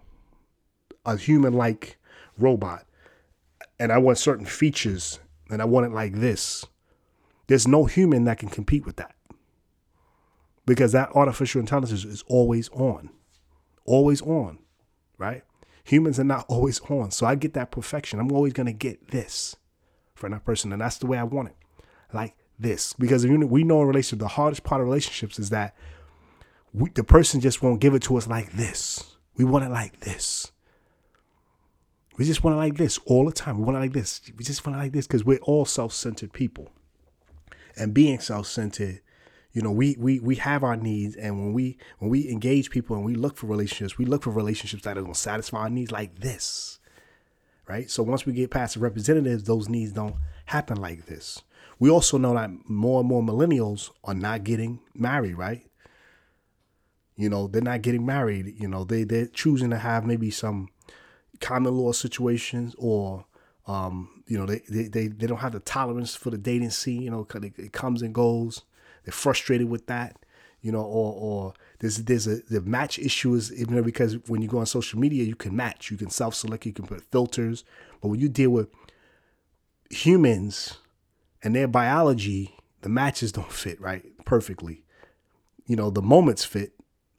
a 1.05 1.17
human 1.17 1.53
like 1.53 1.99
robot 2.39 2.87
and 3.79 3.93
I 3.93 3.99
want 3.99 4.19
certain 4.19 4.47
features 4.47 5.19
and 5.51 5.61
I 5.63 5.65
want 5.65 5.87
it 5.87 5.93
like 5.93 6.15
this 6.15 6.65
there's 7.47 7.69
no 7.69 7.85
human 7.85 8.25
that 8.25 8.39
can 8.39 8.49
compete 8.49 8.85
with 8.85 8.97
that 8.97 9.15
because 10.67 10.93
that 10.93 11.11
artificial 11.15 11.61
intelligence 11.61 12.05
is 12.05 12.25
always 12.27 12.69
on, 12.71 13.11
always 13.85 14.21
on, 14.23 14.59
right? 15.17 15.43
Humans 15.85 16.19
are 16.19 16.25
not 16.25 16.45
always 16.49 16.81
on. 16.81 17.13
So 17.13 17.27
I 17.27 17.37
get 17.37 17.55
that 17.55 17.71
perfection. 17.71 18.19
I'm 18.19 18.33
always 18.33 18.53
going 18.53 18.67
to 18.67 18.73
get 18.73 19.11
this 19.11 19.57
for 20.15 20.29
that 20.29 20.45
person. 20.45 20.73
And 20.73 20.83
that's 20.83 20.99
the 20.99 21.07
way 21.07 21.19
I 21.19 21.23
want 21.23 21.49
it. 21.49 21.57
Like 22.13 22.35
this. 22.59 22.93
Because 22.95 23.27
we 23.27 23.65
know 23.65 23.83
in 23.83 23.87
relationship, 23.87 24.19
the 24.19 24.29
hardest 24.29 24.65
part 24.65 24.81
of 24.81 24.87
relationships 24.87 25.39
is 25.39 25.51
that 25.51 25.77
we, 26.73 26.91
the 26.91 27.05
person 27.05 27.41
just 27.41 27.63
won't 27.63 27.81
give 27.81 27.95
it 27.95 28.03
to 28.05 28.17
us 28.17 28.27
like 28.27 28.53
this. 28.53 29.17
We 29.37 29.45
want 29.45 29.65
it 29.65 29.71
like 29.71 30.01
this. 30.01 30.51
We 32.17 32.25
just 32.25 32.43
want 32.43 32.55
it 32.55 32.59
like 32.59 32.77
this 32.77 32.99
all 33.05 33.27
the 33.27 33.33
time. 33.33 33.59
We 33.59 33.65
want 33.65 33.77
it 33.77 33.81
like 33.81 33.93
this. 33.93 34.21
We 34.37 34.45
just 34.45 34.67
want 34.67 34.77
it 34.77 34.81
like 34.81 34.93
this 34.93 35.07
because 35.07 35.25
we're 35.25 35.39
all 35.39 35.65
self 35.65 35.93
centered 35.93 36.33
people. 36.33 36.71
And 37.77 37.93
being 37.93 38.21
self 38.21 38.47
centered 38.47 39.01
you 39.57 39.63
know 39.63 39.71
we 39.71 39.97
we 39.99 40.21
we 40.21 40.35
have 40.37 40.63
our 40.63 40.77
needs 40.77 41.17
and 41.17 41.39
when 41.39 41.55
we 41.55 41.79
when 41.99 42.11
we 42.11 42.29
engage 42.29 42.69
people 42.69 42.95
and 42.95 43.07
we 43.07 43.15
look 43.15 43.39
for 43.39 43.47
relationships 43.47 43.97
we 43.97 44.05
look 44.05 44.23
for 44.23 44.31
relationships 44.31 44.83
that 44.83 44.99
are 44.99 45.01
going 45.01 45.15
to 45.15 45.19
satisfy 45.19 45.61
our 45.61 45.71
needs 45.71 45.91
like 45.91 46.19
this 46.19 46.79
right 47.67 47.91
so 47.91 48.03
once 48.03 48.27
we 48.27 48.35
get 48.35 48.51
past 48.51 48.75
the 48.75 48.81
representatives 48.81 49.45
those 49.45 49.67
needs 49.67 49.93
don't 49.93 50.15
happen 50.45 50.77
like 50.77 51.07
this 51.07 51.41
we 51.79 51.89
also 51.89 52.19
know 52.19 52.35
that 52.35 52.51
more 52.69 53.01
and 53.01 53.09
more 53.09 53.23
millennials 53.23 53.91
are 54.05 54.13
not 54.13 54.45
getting 54.45 54.79
married 54.95 55.39
right 55.39 55.71
you 57.17 57.31
know 57.31 57.47
they're 57.47 57.63
not 57.63 57.81
getting 57.81 58.05
married 58.05 58.55
you 58.59 58.69
know 58.69 58.85
they 58.85 59.05
they're 59.05 59.27
choosing 59.27 59.71
to 59.71 59.79
have 59.79 60.05
maybe 60.05 60.31
some 60.31 60.69
common 61.41 61.75
law 61.77 61.93
situations 61.93 62.75
or 62.79 63.25
um, 63.67 64.23
you 64.27 64.39
know 64.39 64.47
they, 64.47 64.63
they 64.69 64.85
they 64.89 65.07
they 65.09 65.27
don't 65.27 65.39
have 65.39 65.53
the 65.53 65.61
tolerance 65.61 66.15
for 66.15 66.31
the 66.31 66.39
dating 66.39 66.71
scene 66.71 67.03
you 67.03 67.11
know 67.11 67.27
it, 67.35 67.59
it 67.59 67.73
comes 67.73 68.03
and 68.03 68.15
goes 68.15 68.63
they're 69.07 69.13
frustrated 69.13 69.71
with 69.71 69.87
that, 69.87 70.17
you 70.61 70.73
know, 70.73 70.83
or 70.83 71.15
or 71.15 71.55
there's 71.79 71.99
there's 71.99 72.27
a 72.27 72.43
the 72.51 72.61
match 72.61 72.99
issue 72.99 73.35
is 73.35 73.53
even 73.55 73.81
because 73.83 74.19
when 74.27 74.43
you 74.43 74.49
go 74.49 74.59
on 74.59 74.67
social 74.67 74.99
media, 74.99 75.23
you 75.23 75.37
can 75.37 75.55
match, 75.55 75.93
you 75.93 75.97
can 75.97 76.11
self-select, 76.11 76.67
you 76.67 76.73
can 76.73 76.87
put 76.87 77.03
filters, 77.13 77.65
but 78.03 78.09
when 78.09 78.21
you 78.21 78.29
deal 78.29 78.51
with 78.51 78.69
humans 79.91 80.79
and 81.43 81.55
their 81.55 81.69
biology, 81.69 82.57
the 82.83 82.89
matches 82.89 83.31
don't 83.31 83.53
fit 83.65 83.81
right 83.81 84.05
perfectly. 84.25 84.83
You 85.67 85.77
know, 85.77 85.91
the 85.91 86.03
moments 86.03 86.45
fit, 86.45 86.73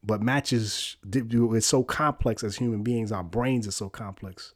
but 0.07 0.21
matches 0.21 0.97
it's 1.13 1.67
so 1.67 1.83
complex 1.83 2.43
as 2.43 2.55
human 2.55 2.81
beings. 2.81 3.11
Our 3.11 3.23
brains 3.23 3.67
are 3.67 3.71
so 3.71 3.89
complex 3.89 4.53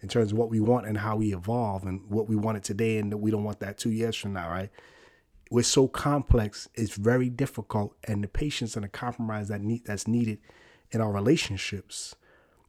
in 0.00 0.08
terms 0.08 0.32
of 0.32 0.38
what 0.38 0.48
we 0.48 0.60
want 0.60 0.86
and 0.86 0.96
how 0.96 1.16
we 1.16 1.34
evolve 1.34 1.84
and 1.84 2.08
what 2.08 2.28
we 2.28 2.36
wanted 2.36 2.64
today 2.64 2.98
and 2.98 3.12
we 3.14 3.30
don't 3.30 3.44
want 3.44 3.60
that 3.60 3.78
two 3.78 3.90
years 3.90 4.16
from 4.16 4.32
now, 4.32 4.48
right? 4.48 4.70
we're 5.52 5.62
so 5.62 5.86
complex, 5.86 6.66
it's 6.74 6.94
very 6.94 7.28
difficult, 7.28 7.94
and 8.04 8.24
the 8.24 8.28
patience 8.28 8.74
and 8.74 8.84
the 8.84 8.88
compromise 8.88 9.48
that 9.48 9.60
need 9.60 9.84
that's 9.84 10.08
needed 10.08 10.38
in 10.90 11.02
our 11.02 11.12
relationships 11.12 12.14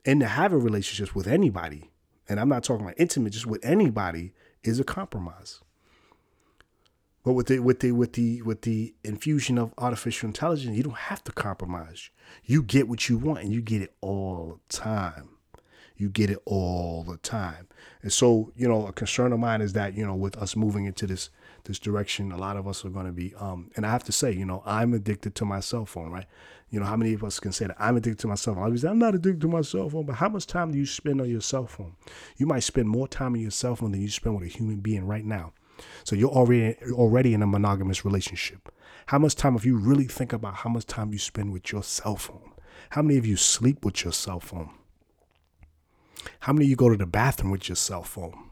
and 0.06 0.20
to 0.20 0.28
have 0.28 0.52
a 0.52 0.58
relationships 0.58 1.16
with 1.16 1.25
anybody, 1.25 1.92
and 2.28 2.42
I'm 2.42 2.50
not 2.50 2.63
talking 2.63 2.86
about 2.86 3.00
intimate, 3.00 3.32
just 3.32 3.46
with 3.46 3.63
anybody, 3.63 4.34
is 4.63 4.82
a 4.82 4.84
compromise. 4.84 5.62
But 7.24 7.34
with 7.34 7.48
the 7.48 7.60
with 7.60 7.80
the 7.80 7.92
with 7.94 8.13
the 8.13 8.42
with 8.42 8.62
the 8.63 8.94
infusion 9.03 9.58
of 9.58 9.74
artificial 9.77 10.27
intelligence, 10.27 10.75
you 10.75 10.84
don't 10.84 10.94
have 10.94 11.24
to 11.25 11.32
compromise. 11.32 12.10
You 12.44 12.62
get 12.62 12.88
what 12.88 13.08
you 13.08 13.18
want, 13.18 13.39
and 13.39 13.53
you 13.53 13.62
get 13.62 13.82
it 13.82 13.94
all 14.01 14.60
the 14.68 14.77
time. 14.77 15.30
You 15.96 16.10
get 16.10 16.30
it 16.30 16.39
all 16.46 17.03
the 17.08 17.18
time. 17.18 17.68
And 18.01 18.12
so, 18.12 18.51
you 18.56 18.68
know, 18.68 18.88
a 18.88 18.92
concern 18.92 19.32
of 19.32 19.39
mine 19.39 19.62
is 19.62 19.74
that 19.74 19.96
you 19.96 20.06
know, 20.06 20.15
with 20.15 20.38
us 20.38 20.56
moving 20.56 20.86
into 20.86 21.08
this 21.08 21.30
this 21.65 21.80
direction. 21.80 22.32
A 22.32 22.38
lot 22.38 22.58
of 22.58 22.68
us 22.68 22.84
are 22.84 22.89
going 22.89 23.06
to 23.06 23.12
be, 23.12 23.34
um, 23.36 23.72
and 23.75 23.86
I 23.86 23.92
have 23.92 24.03
to 24.06 24.12
say, 24.12 24.32
you 24.32 24.46
know, 24.46 24.62
I'm 24.65 24.94
addicted 24.94 25.36
to 25.36 25.46
my 25.46 25.60
cell 25.60 25.86
phone, 25.86 26.12
right? 26.12 26.25
You 26.70 26.80
know, 26.80 26.86
how 26.86 26.98
many 26.98 27.13
of 27.13 27.24
us 27.24 27.39
can 27.39 27.51
say 27.51 27.68
that 27.68 27.75
I'm 27.80 27.96
addicted 27.96 28.20
to 28.22 28.27
my 28.27 28.36
cell 28.36 28.56
phone? 28.56 28.63
Obviously, 28.63 28.89
I'm 28.89 29.00
not 29.00 29.15
addicted 29.15 29.42
to 29.42 29.48
my 29.48 29.62
cell 29.62 29.89
phone, 29.89 30.06
but 30.06 30.15
how 30.15 30.30
much 30.30 30.48
time 30.48 30.72
do 30.72 30.77
you 30.77 30.86
spend 30.86 31.22
on 31.22 31.30
your 31.30 31.42
cell 31.42 31.68
phone? 31.68 31.96
You 32.38 32.48
might 32.48 32.63
spend 32.63 32.89
more 32.89 33.08
time 33.08 33.34
on 33.34 33.39
your 33.39 33.51
cell 33.51 33.75
phone 33.75 33.92
than 33.92 34.01
you 34.01 34.10
spend 34.10 34.36
with 34.36 34.46
a 34.46 34.51
human 34.51 34.77
being 34.77 35.06
right 35.06 35.25
now. 35.25 35.53
So 36.04 36.16
you're 36.16 36.30
already 36.30 36.75
already 36.92 37.34
in 37.34 37.42
a 37.42 37.48
monogamous 37.48 38.06
relationship. 38.06 38.74
How 39.08 39.20
much 39.20 39.36
time, 39.36 39.56
if 39.56 39.66
you 39.66 39.78
really 39.78 40.06
think 40.06 40.34
about 40.34 40.56
how 40.56 40.70
much 40.70 40.86
time 40.86 41.12
you 41.12 41.20
spend 41.20 41.52
with 41.52 41.72
your 41.72 41.84
cell 41.84 42.16
phone, 42.16 42.52
how 42.92 43.02
many 43.02 43.18
of 43.18 43.25
you 43.25 43.36
sleep 43.36 43.84
with 43.84 44.04
your 44.04 44.13
cell 44.13 44.40
phone? 44.40 44.70
How 46.42 46.54
many 46.54 46.66
of 46.66 46.70
you 46.70 46.75
go 46.75 46.90
to 46.90 46.98
the 46.98 47.06
bathroom 47.06 47.52
with 47.52 47.68
your 47.68 47.75
cell 47.75 48.04
phone? 48.04 48.50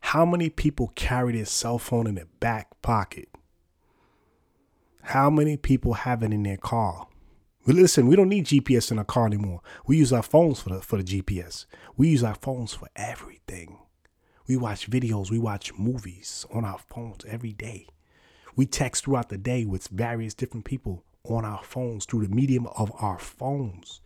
How 0.00 0.24
many 0.24 0.48
people 0.48 0.92
carry 0.94 1.32
their 1.34 1.44
cell 1.44 1.78
phone 1.78 2.06
in 2.06 2.14
their 2.14 2.28
back 2.40 2.80
pocket? 2.82 3.28
How 5.02 5.30
many 5.30 5.56
people 5.56 5.94
have 5.94 6.22
it 6.22 6.32
in 6.32 6.42
their 6.42 6.56
car? 6.56 7.08
Listen, 7.66 8.06
we 8.06 8.16
don't 8.16 8.28
need 8.28 8.46
GPS 8.46 8.90
in 8.90 8.98
our 8.98 9.04
car 9.04 9.26
anymore. 9.26 9.60
We 9.86 9.98
use 9.98 10.12
our 10.12 10.22
phones 10.22 10.60
for 10.60 10.70
the 10.70 10.80
for 10.80 10.96
the 10.96 11.04
GPS. 11.04 11.66
We 11.96 12.08
use 12.08 12.24
our 12.24 12.34
phones 12.34 12.72
for 12.72 12.88
everything. 12.96 13.78
We 14.50 14.56
watch 14.56 14.90
videos, 14.90 15.30
we 15.30 15.38
watch 15.38 15.72
movies 15.78 16.44
on 16.52 16.64
our 16.64 16.78
phones 16.78 17.24
every 17.24 17.52
day. 17.52 17.86
We 18.56 18.66
text 18.66 19.04
throughout 19.04 19.28
the 19.28 19.38
day 19.38 19.64
with 19.64 19.88
various 19.88 20.34
different 20.34 20.64
people 20.64 21.04
on 21.24 21.44
our 21.44 21.62
phones 21.62 22.04
through 22.04 22.26
the 22.26 22.34
medium 22.34 22.66
of 22.76 22.92
our 23.00 23.18
phones. 23.18 24.00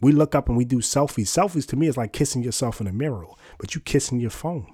We 0.00 0.12
look 0.12 0.34
up 0.34 0.48
and 0.48 0.56
we 0.56 0.64
do 0.64 0.78
selfies. 0.78 1.26
Selfies 1.26 1.66
to 1.68 1.76
me 1.76 1.88
is 1.88 1.96
like 1.96 2.12
kissing 2.12 2.42
yourself 2.42 2.80
in 2.80 2.86
a 2.86 2.92
mirror, 2.92 3.26
but 3.58 3.74
you 3.74 3.80
kissing 3.80 4.20
your 4.20 4.30
phone 4.30 4.66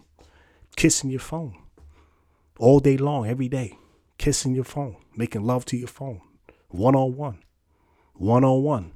kissing 0.77 1.11
your 1.11 1.21
phone 1.21 1.57
all 2.59 2.81
day 2.81 2.97
long, 2.97 3.27
every 3.27 3.49
day, 3.49 3.79
kissing 4.19 4.55
your 4.55 4.65
phone, 4.65 4.97
making 5.17 5.43
love 5.43 5.65
to 5.65 5.77
your 5.77 5.89
phone, 5.89 6.21
one 6.69 6.95
on 6.95 7.17
one, 7.17 7.39
one 8.15 8.45
on 8.45 8.63
one. 8.63 8.93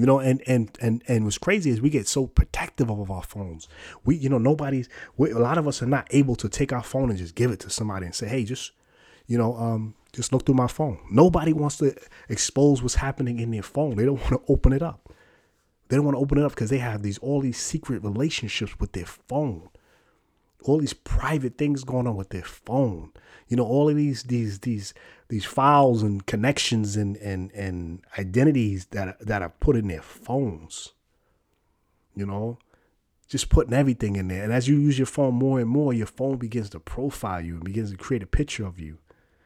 You 0.00 0.06
know, 0.06 0.18
and 0.18 0.42
and 0.46 0.70
and 0.80 1.02
and 1.08 1.24
what's 1.24 1.36
crazy 1.36 1.68
is 1.68 1.82
we 1.82 1.90
get 1.90 2.08
so 2.08 2.26
protective 2.26 2.90
of 2.90 3.10
our 3.10 3.22
phones. 3.22 3.68
We, 4.02 4.16
you 4.16 4.30
know, 4.30 4.38
nobody's. 4.38 4.88
We, 5.18 5.30
a 5.30 5.38
lot 5.38 5.58
of 5.58 5.68
us 5.68 5.82
are 5.82 5.86
not 5.86 6.06
able 6.10 6.36
to 6.36 6.48
take 6.48 6.72
our 6.72 6.82
phone 6.82 7.10
and 7.10 7.18
just 7.18 7.34
give 7.34 7.50
it 7.50 7.60
to 7.60 7.68
somebody 7.68 8.06
and 8.06 8.14
say, 8.14 8.26
"Hey, 8.26 8.44
just, 8.44 8.72
you 9.26 9.36
know, 9.36 9.54
um, 9.58 9.94
just 10.14 10.32
look 10.32 10.46
through 10.46 10.54
my 10.54 10.68
phone." 10.68 10.98
Nobody 11.10 11.52
wants 11.52 11.76
to 11.78 11.94
expose 12.30 12.80
what's 12.80 12.94
happening 12.94 13.40
in 13.40 13.50
their 13.50 13.62
phone. 13.62 13.96
They 13.96 14.06
don't 14.06 14.18
want 14.20 14.30
to 14.30 14.42
open 14.48 14.72
it 14.72 14.80
up. 14.80 15.12
They 15.88 15.96
don't 15.96 16.06
want 16.06 16.14
to 16.14 16.22
open 16.22 16.38
it 16.38 16.44
up 16.44 16.52
because 16.52 16.70
they 16.70 16.78
have 16.78 17.02
these 17.02 17.18
all 17.18 17.42
these 17.42 17.58
secret 17.58 18.02
relationships 18.02 18.80
with 18.80 18.92
their 18.92 19.04
phone 19.04 19.68
all 20.62 20.78
these 20.78 20.92
private 20.92 21.56
things 21.56 21.84
going 21.84 22.06
on 22.06 22.16
with 22.16 22.30
their 22.30 22.44
phone. 22.44 23.12
You 23.48 23.56
know, 23.56 23.66
all 23.66 23.88
of 23.88 23.96
these 23.96 24.24
these 24.24 24.60
these 24.60 24.94
these 25.28 25.44
files 25.44 26.02
and 26.02 26.24
connections 26.26 26.96
and 26.96 27.16
and 27.18 27.50
and 27.52 28.02
identities 28.18 28.86
that 28.86 29.18
that 29.26 29.42
are 29.42 29.52
put 29.60 29.76
in 29.76 29.88
their 29.88 30.02
phones. 30.02 30.92
You 32.14 32.26
know, 32.26 32.58
just 33.28 33.48
putting 33.48 33.72
everything 33.72 34.16
in 34.16 34.28
there. 34.28 34.44
And 34.44 34.52
as 34.52 34.68
you 34.68 34.76
use 34.76 34.98
your 34.98 35.06
phone 35.06 35.34
more 35.34 35.60
and 35.60 35.68
more, 35.68 35.92
your 35.92 36.06
phone 36.06 36.36
begins 36.36 36.70
to 36.70 36.80
profile 36.80 37.40
you 37.40 37.54
and 37.54 37.64
begins 37.64 37.90
to 37.90 37.96
create 37.96 38.22
a 38.22 38.26
picture 38.26 38.66
of 38.66 38.80
you. 38.80 38.98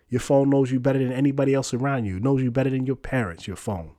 Your 0.09 0.21
phone 0.21 0.50
knows 0.50 0.71
you 0.71 0.80
better 0.80 0.99
than 0.99 1.12
anybody 1.12 1.54
else 1.54 1.75
around 1.75 2.04
you. 2.04 2.16
It 2.16 2.23
knows 2.23 2.42
you 2.42 2.50
better 2.50 2.71
than 2.71 2.87
your 2.87 2.97
parents, 2.97 3.47
your 3.47 3.56
phone 3.56 3.92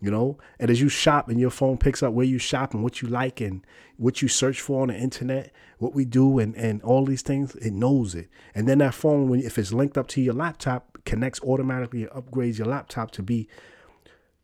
you 0.00 0.10
know 0.10 0.38
and 0.58 0.70
as 0.70 0.80
you 0.80 0.88
shop 0.88 1.28
and 1.28 1.40
your 1.40 1.50
phone 1.50 1.78
picks 1.78 2.02
up 2.02 2.12
where 2.12 2.26
you 2.26 2.38
shop 2.38 2.74
and 2.74 2.82
what 2.82 3.00
you 3.00 3.08
like 3.08 3.40
and 3.40 3.64
what 3.96 4.20
you 4.20 4.28
search 4.28 4.60
for 4.60 4.82
on 4.82 4.88
the 4.88 4.94
internet 4.94 5.52
what 5.78 5.94
we 5.94 6.04
do 6.04 6.38
and 6.38 6.54
and 6.56 6.82
all 6.82 7.04
these 7.04 7.22
things 7.22 7.54
it 7.56 7.72
knows 7.72 8.14
it 8.14 8.28
and 8.54 8.68
then 8.68 8.78
that 8.78 8.94
phone 8.94 9.28
when 9.28 9.40
if 9.40 9.58
it's 9.58 9.72
linked 9.72 9.96
up 9.96 10.06
to 10.06 10.20
your 10.20 10.34
laptop 10.34 10.98
connects 11.06 11.40
automatically 11.40 12.02
and 12.02 12.12
upgrades 12.12 12.58
your 12.58 12.66
laptop 12.66 13.10
to 13.12 13.22
be 13.22 13.48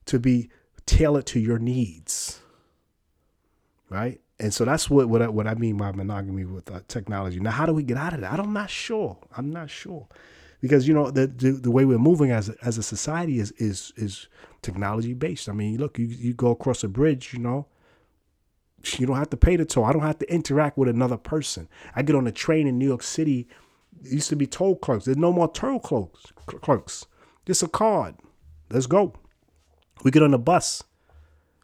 to 0.06 0.18
be 0.18 0.48
tailored 0.86 1.26
to 1.26 1.40
your 1.40 1.58
needs. 1.58 2.40
Right? 3.90 4.20
And 4.40 4.54
so 4.54 4.64
that's 4.64 4.88
what 4.88 5.08
what 5.08 5.22
I, 5.22 5.28
what 5.28 5.46
I 5.46 5.54
mean 5.54 5.76
by 5.76 5.92
monogamy 5.92 6.44
with 6.46 6.70
uh, 6.70 6.80
technology. 6.88 7.38
Now, 7.38 7.50
how 7.50 7.66
do 7.66 7.74
we 7.74 7.82
get 7.82 7.96
out 7.96 8.14
of 8.14 8.22
that? 8.22 8.40
I'm 8.40 8.52
not 8.52 8.70
sure. 8.70 9.18
I'm 9.36 9.50
not 9.50 9.68
sure 9.70 10.08
because 10.60 10.88
you 10.88 10.94
know 10.94 11.10
the, 11.10 11.26
the 11.26 11.52
the, 11.52 11.70
way 11.70 11.84
we're 11.84 11.98
moving 11.98 12.30
as 12.30 12.48
as 12.62 12.78
a 12.78 12.82
society 12.82 13.38
is 13.38 13.52
is 13.52 13.92
is 13.96 14.28
technology 14.62 15.14
based. 15.14 15.48
I 15.48 15.52
mean, 15.52 15.78
look, 15.78 15.98
you 15.98 16.06
you 16.06 16.34
go 16.34 16.50
across 16.50 16.84
a 16.84 16.88
bridge, 16.88 17.32
you 17.32 17.40
know, 17.40 17.66
you 18.98 19.06
don't 19.06 19.16
have 19.16 19.30
to 19.30 19.36
pay 19.36 19.56
the 19.56 19.64
toll. 19.64 19.84
I 19.84 19.92
don't 19.92 20.02
have 20.02 20.18
to 20.18 20.32
interact 20.32 20.76
with 20.76 20.88
another 20.88 21.16
person. 21.16 21.68
I 21.94 22.02
get 22.02 22.16
on 22.16 22.26
a 22.26 22.32
train 22.32 22.66
in 22.66 22.78
New 22.78 22.86
York 22.86 23.02
City. 23.02 23.48
It 24.04 24.12
used 24.12 24.28
to 24.30 24.36
be 24.36 24.46
toll 24.46 24.76
clerks. 24.76 25.04
There's 25.04 25.16
no 25.16 25.32
more 25.32 25.50
toll 25.50 25.78
clerks. 25.78 26.32
Clerks. 26.46 27.06
Just 27.46 27.62
a 27.62 27.68
card. 27.68 28.16
Let's 28.70 28.86
go. 28.86 29.14
We 30.02 30.10
get 30.10 30.22
on 30.22 30.32
the 30.32 30.38
bus. 30.38 30.82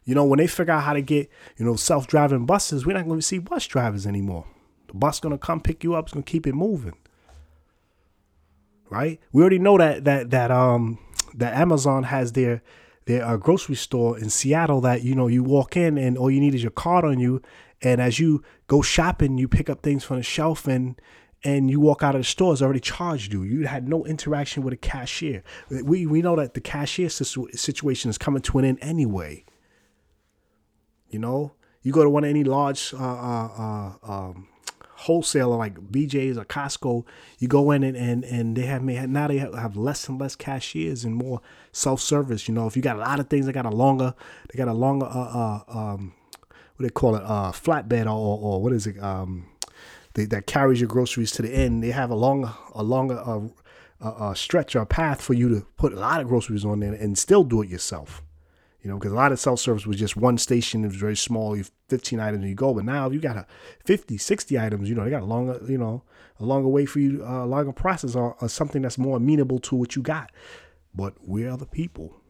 You 0.05 0.15
know, 0.15 0.25
when 0.25 0.37
they 0.37 0.47
figure 0.47 0.73
out 0.73 0.83
how 0.83 0.93
to 0.93 1.01
get, 1.01 1.29
you 1.57 1.65
know, 1.65 1.75
self-driving 1.75 2.45
buses, 2.45 2.85
we're 2.85 2.93
not 2.93 3.05
going 3.05 3.19
to 3.19 3.25
see 3.25 3.37
bus 3.39 3.67
drivers 3.67 4.07
anymore. 4.07 4.45
The 4.87 4.93
bus 4.93 5.19
going 5.19 5.33
to 5.33 5.37
come 5.37 5.61
pick 5.61 5.83
you 5.83 5.93
up. 5.95 6.05
It's 6.05 6.13
going 6.13 6.23
to 6.23 6.31
keep 6.31 6.47
it 6.47 6.55
moving. 6.55 6.95
Right? 8.89 9.19
We 9.31 9.41
already 9.41 9.59
know 9.59 9.77
that 9.77 10.05
that 10.05 10.31
that 10.31 10.49
um 10.49 10.97
that 11.35 11.53
Amazon 11.53 12.03
has 12.03 12.31
their 12.31 12.63
there 13.05 13.25
are 13.25 13.37
grocery 13.37 13.75
store 13.75 14.17
in 14.17 14.29
Seattle 14.29 14.81
that 14.81 15.03
you 15.03 15.15
know 15.15 15.27
you 15.27 15.43
walk 15.43 15.75
in 15.75 15.97
and 15.97 16.17
all 16.17 16.29
you 16.29 16.39
need 16.39 16.55
is 16.55 16.63
your 16.63 16.71
card 16.71 17.05
on 17.05 17.19
you, 17.19 17.41
and 17.81 18.01
as 18.01 18.19
you 18.19 18.43
go 18.67 18.81
shopping, 18.81 19.37
you 19.37 19.47
pick 19.47 19.69
up 19.69 19.81
things 19.81 20.03
from 20.03 20.17
the 20.17 20.23
shelf 20.23 20.67
and 20.67 20.99
and 21.43 21.69
you 21.71 21.79
walk 21.79 22.03
out 22.03 22.15
of 22.15 22.21
the 22.21 22.25
store, 22.25 22.51
it's 22.51 22.61
already 22.61 22.81
charged 22.81 23.31
you. 23.31 23.43
You 23.43 23.65
had 23.65 23.87
no 23.87 24.05
interaction 24.05 24.61
with 24.61 24.73
a 24.73 24.77
cashier. 24.77 25.43
We 25.69 26.05
we 26.05 26.21
know 26.21 26.35
that 26.35 26.53
the 26.53 26.61
cashier 26.61 27.09
situation 27.09 28.09
is 28.09 28.17
coming 28.17 28.41
to 28.41 28.59
an 28.59 28.65
end 28.65 28.79
anyway. 28.81 29.45
You 31.09 31.19
know, 31.19 31.53
you 31.81 31.91
go 31.91 32.03
to 32.03 32.09
one 32.09 32.23
of 32.23 32.29
any 32.29 32.43
large 32.43 32.93
uh, 32.93 32.97
uh, 32.97 33.47
uh, 34.03 34.11
um, 34.11 34.48
wholesaler 34.99 35.55
like 35.55 35.75
BJ's 35.75 36.37
or 36.37 36.43
Costco, 36.43 37.05
you 37.39 37.47
go 37.47 37.71
in 37.71 37.83
and, 37.83 37.95
and, 37.95 38.25
and 38.25 38.55
they 38.55 38.63
have 38.63 38.83
now 38.83 39.27
they 39.27 39.37
have 39.37 39.77
less 39.77 40.09
and 40.09 40.19
less 40.19 40.35
cashiers 40.35 41.05
and 41.05 41.15
more 41.15 41.41
self 41.71 42.01
service. 42.01 42.47
You 42.47 42.53
know, 42.53 42.67
if 42.67 42.75
you 42.75 42.81
got 42.81 42.97
a 42.97 42.99
lot 42.99 43.19
of 43.19 43.29
things, 43.29 43.45
they 43.45 43.53
got 43.53 43.65
a 43.65 43.69
longer, 43.69 44.13
they 44.51 44.57
got 44.57 44.67
a 44.67 44.73
longer, 44.73 45.05
uh, 45.05 45.09
uh 45.09 45.61
um, 45.67 46.13
what 46.75 46.83
they 46.83 46.89
call 46.89 47.15
it, 47.15 47.23
uh, 47.23 47.51
flatbed 47.51 48.07
or, 48.07 48.09
or 48.09 48.61
what 48.61 48.73
is 48.73 48.87
it, 48.87 49.01
um, 49.01 49.47
they, 50.15 50.25
that 50.25 50.47
carries 50.47 50.81
your 50.81 50.89
groceries 50.89 51.31
to 51.31 51.41
the 51.41 51.53
end. 51.53 51.81
They 51.81 51.91
have 51.91 52.09
a 52.09 52.15
longer, 52.15 52.53
a 52.75 52.83
longer, 52.83 53.21
uh, 53.25 53.39
a, 54.01 54.31
a 54.31 54.35
stretch 54.35 54.75
or 54.75 54.85
path 54.85 55.21
for 55.21 55.33
you 55.33 55.47
to 55.49 55.65
put 55.77 55.93
a 55.93 55.99
lot 55.99 56.19
of 56.19 56.27
groceries 56.27 56.65
on 56.65 56.81
there 56.81 56.93
and 56.93 57.17
still 57.17 57.45
do 57.45 57.61
it 57.61 57.69
yourself. 57.69 58.21
You 58.81 58.89
know, 58.89 58.97
because 58.97 59.11
a 59.11 59.15
lot 59.15 59.31
of 59.33 59.39
self 59.39 59.59
service 59.59 59.85
was 59.85 59.97
just 59.97 60.15
one 60.15 60.37
station. 60.37 60.83
It 60.83 60.87
was 60.87 60.95
very 60.95 61.15
small. 61.15 61.55
You 61.55 61.65
15 61.89 62.19
items 62.19 62.41
and 62.41 62.49
you 62.49 62.55
go. 62.55 62.73
But 62.73 62.85
now 62.85 63.09
you 63.09 63.19
got 63.19 63.35
a 63.35 63.45
50, 63.85 64.17
60 64.17 64.57
items. 64.57 64.89
You 64.89 64.95
know, 64.95 65.03
they 65.03 65.09
got 65.09 65.23
a 65.23 65.25
longer, 65.25 65.59
you 65.67 65.77
know, 65.77 66.03
a 66.39 66.45
longer 66.45 66.69
way 66.69 66.85
for 66.85 66.99
you, 66.99 67.23
uh, 67.25 67.43
a 67.43 67.45
longer 67.45 67.73
process 67.73 68.15
or, 68.15 68.37
or 68.41 68.47
something 68.47 68.81
that's 68.81 68.97
more 68.97 69.17
amenable 69.17 69.59
to 69.59 69.75
what 69.75 69.95
you 69.95 70.01
got. 70.01 70.31
But 70.95 71.15
we're 71.21 71.57
the 71.57 71.65
people. 71.65 72.21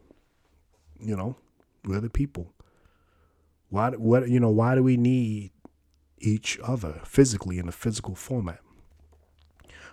You 0.98 1.16
know, 1.16 1.36
we're 1.84 2.00
the 2.00 2.10
people. 2.10 2.52
Why? 3.68 3.90
What? 3.90 4.28
You 4.28 4.40
know? 4.40 4.50
Why 4.50 4.74
do 4.74 4.82
we 4.82 4.96
need 4.96 5.52
each 6.18 6.58
other 6.62 7.00
physically 7.04 7.58
in 7.58 7.68
a 7.68 7.72
physical 7.72 8.16
format? 8.16 8.60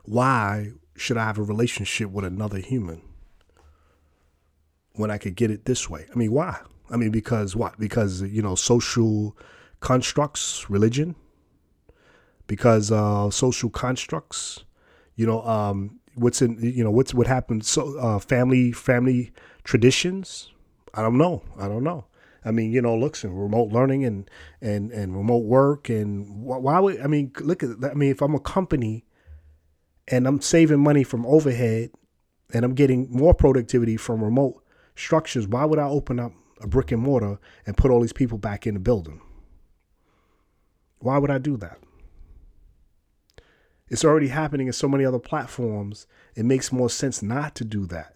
Why 0.04 0.72
should 0.96 1.18
I 1.18 1.26
have 1.26 1.38
a 1.38 1.44
relationship 1.44 2.10
with 2.10 2.26
another 2.26 2.58
human? 2.58 3.02
When 4.98 5.12
I 5.12 5.18
could 5.18 5.36
get 5.36 5.52
it 5.52 5.66
this 5.66 5.90
way. 5.90 6.06
I 6.14 6.18
mean, 6.18 6.32
why? 6.32 6.60
I 6.90 6.98
mean, 6.98 7.12
because 7.12 7.56
what? 7.56 7.80
Because, 7.80 8.22
you 8.22 8.42
know, 8.42 8.56
social 8.56 9.38
constructs, 9.80 10.70
religion, 10.70 11.16
because 12.48 12.92
uh, 12.92 13.30
social 13.30 13.70
constructs, 13.70 14.64
you 15.16 15.26
know, 15.26 15.42
um, 15.44 16.00
what's 16.16 16.42
in, 16.42 16.58
you 16.62 16.84
know, 16.84 16.92
what's 16.92 17.14
what 17.14 17.28
happened, 17.28 17.66
so 17.66 17.98
uh, 18.00 18.20
family, 18.20 18.72
family 18.72 19.32
traditions. 19.64 20.52
I 20.94 21.02
don't 21.02 21.18
know. 21.18 21.44
I 21.60 21.68
don't 21.68 21.84
know. 21.84 22.06
I 22.44 22.52
mean, 22.52 22.72
you 22.72 22.82
know, 22.82 22.98
looks 22.98 23.24
and 23.24 23.40
remote 23.40 23.72
learning 23.72 24.06
and 24.06 24.30
and 24.62 24.92
and 24.92 25.16
remote 25.16 25.44
work 25.44 25.90
and 25.90 26.44
why 26.44 26.80
would 26.80 27.02
I 27.02 27.08
mean, 27.08 27.32
look 27.42 27.62
at 27.62 27.72
I 27.84 27.94
mean, 27.94 28.10
if 28.10 28.22
I'm 28.22 28.36
a 28.36 28.40
company 28.40 29.06
and 30.08 30.26
I'm 30.26 30.40
saving 30.40 30.80
money 30.80 31.04
from 31.04 31.26
overhead 31.26 31.92
and 32.54 32.64
I'm 32.64 32.74
getting 32.74 33.12
more 33.12 33.34
productivity 33.34 33.98
from 33.98 34.24
remote 34.24 34.64
structures, 35.00 35.48
why 35.48 35.66
would 35.66 35.80
I 35.80 35.88
open 35.88 36.20
up 36.20 36.34
a 36.62 36.68
brick 36.68 36.92
and 36.92 37.02
mortar 37.02 37.40
and 37.66 37.78
put 37.78 37.92
all 37.92 38.02
these 38.02 38.14
people 38.14 38.38
back 38.38 38.66
in 38.66 38.74
the 38.74 38.80
building? 38.80 39.22
Why 41.00 41.18
would 41.18 41.32
I 41.32 41.38
do 41.38 41.58
that? 41.58 41.80
It's 43.90 44.04
already 44.04 44.28
happening 44.28 44.68
in 44.68 44.74
so 44.74 44.88
many 44.88 45.06
other 45.06 45.20
platforms. 45.20 46.08
It 46.36 46.46
makes 46.46 46.72
more 46.72 46.90
sense 46.90 47.22
not 47.22 47.56
to 47.56 47.64
do 47.64 47.86
that. 47.88 48.16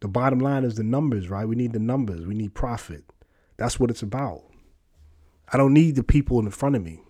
The 0.00 0.08
bottom 0.08 0.38
line 0.38 0.64
is 0.64 0.74
the 0.74 0.82
numbers, 0.82 1.28
right? 1.28 1.46
We 1.46 1.56
need 1.56 1.72
the 1.72 1.78
numbers. 1.78 2.26
We 2.26 2.34
need 2.34 2.54
profit. 2.54 3.04
That's 3.56 3.78
what 3.78 3.90
it's 3.90 4.02
about. 4.02 4.42
I 5.52 5.56
don't 5.56 5.74
need 5.74 5.96
the 5.96 6.02
people 6.02 6.38
in 6.38 6.50
front 6.50 6.76
of 6.76 6.82
me. 6.82 7.02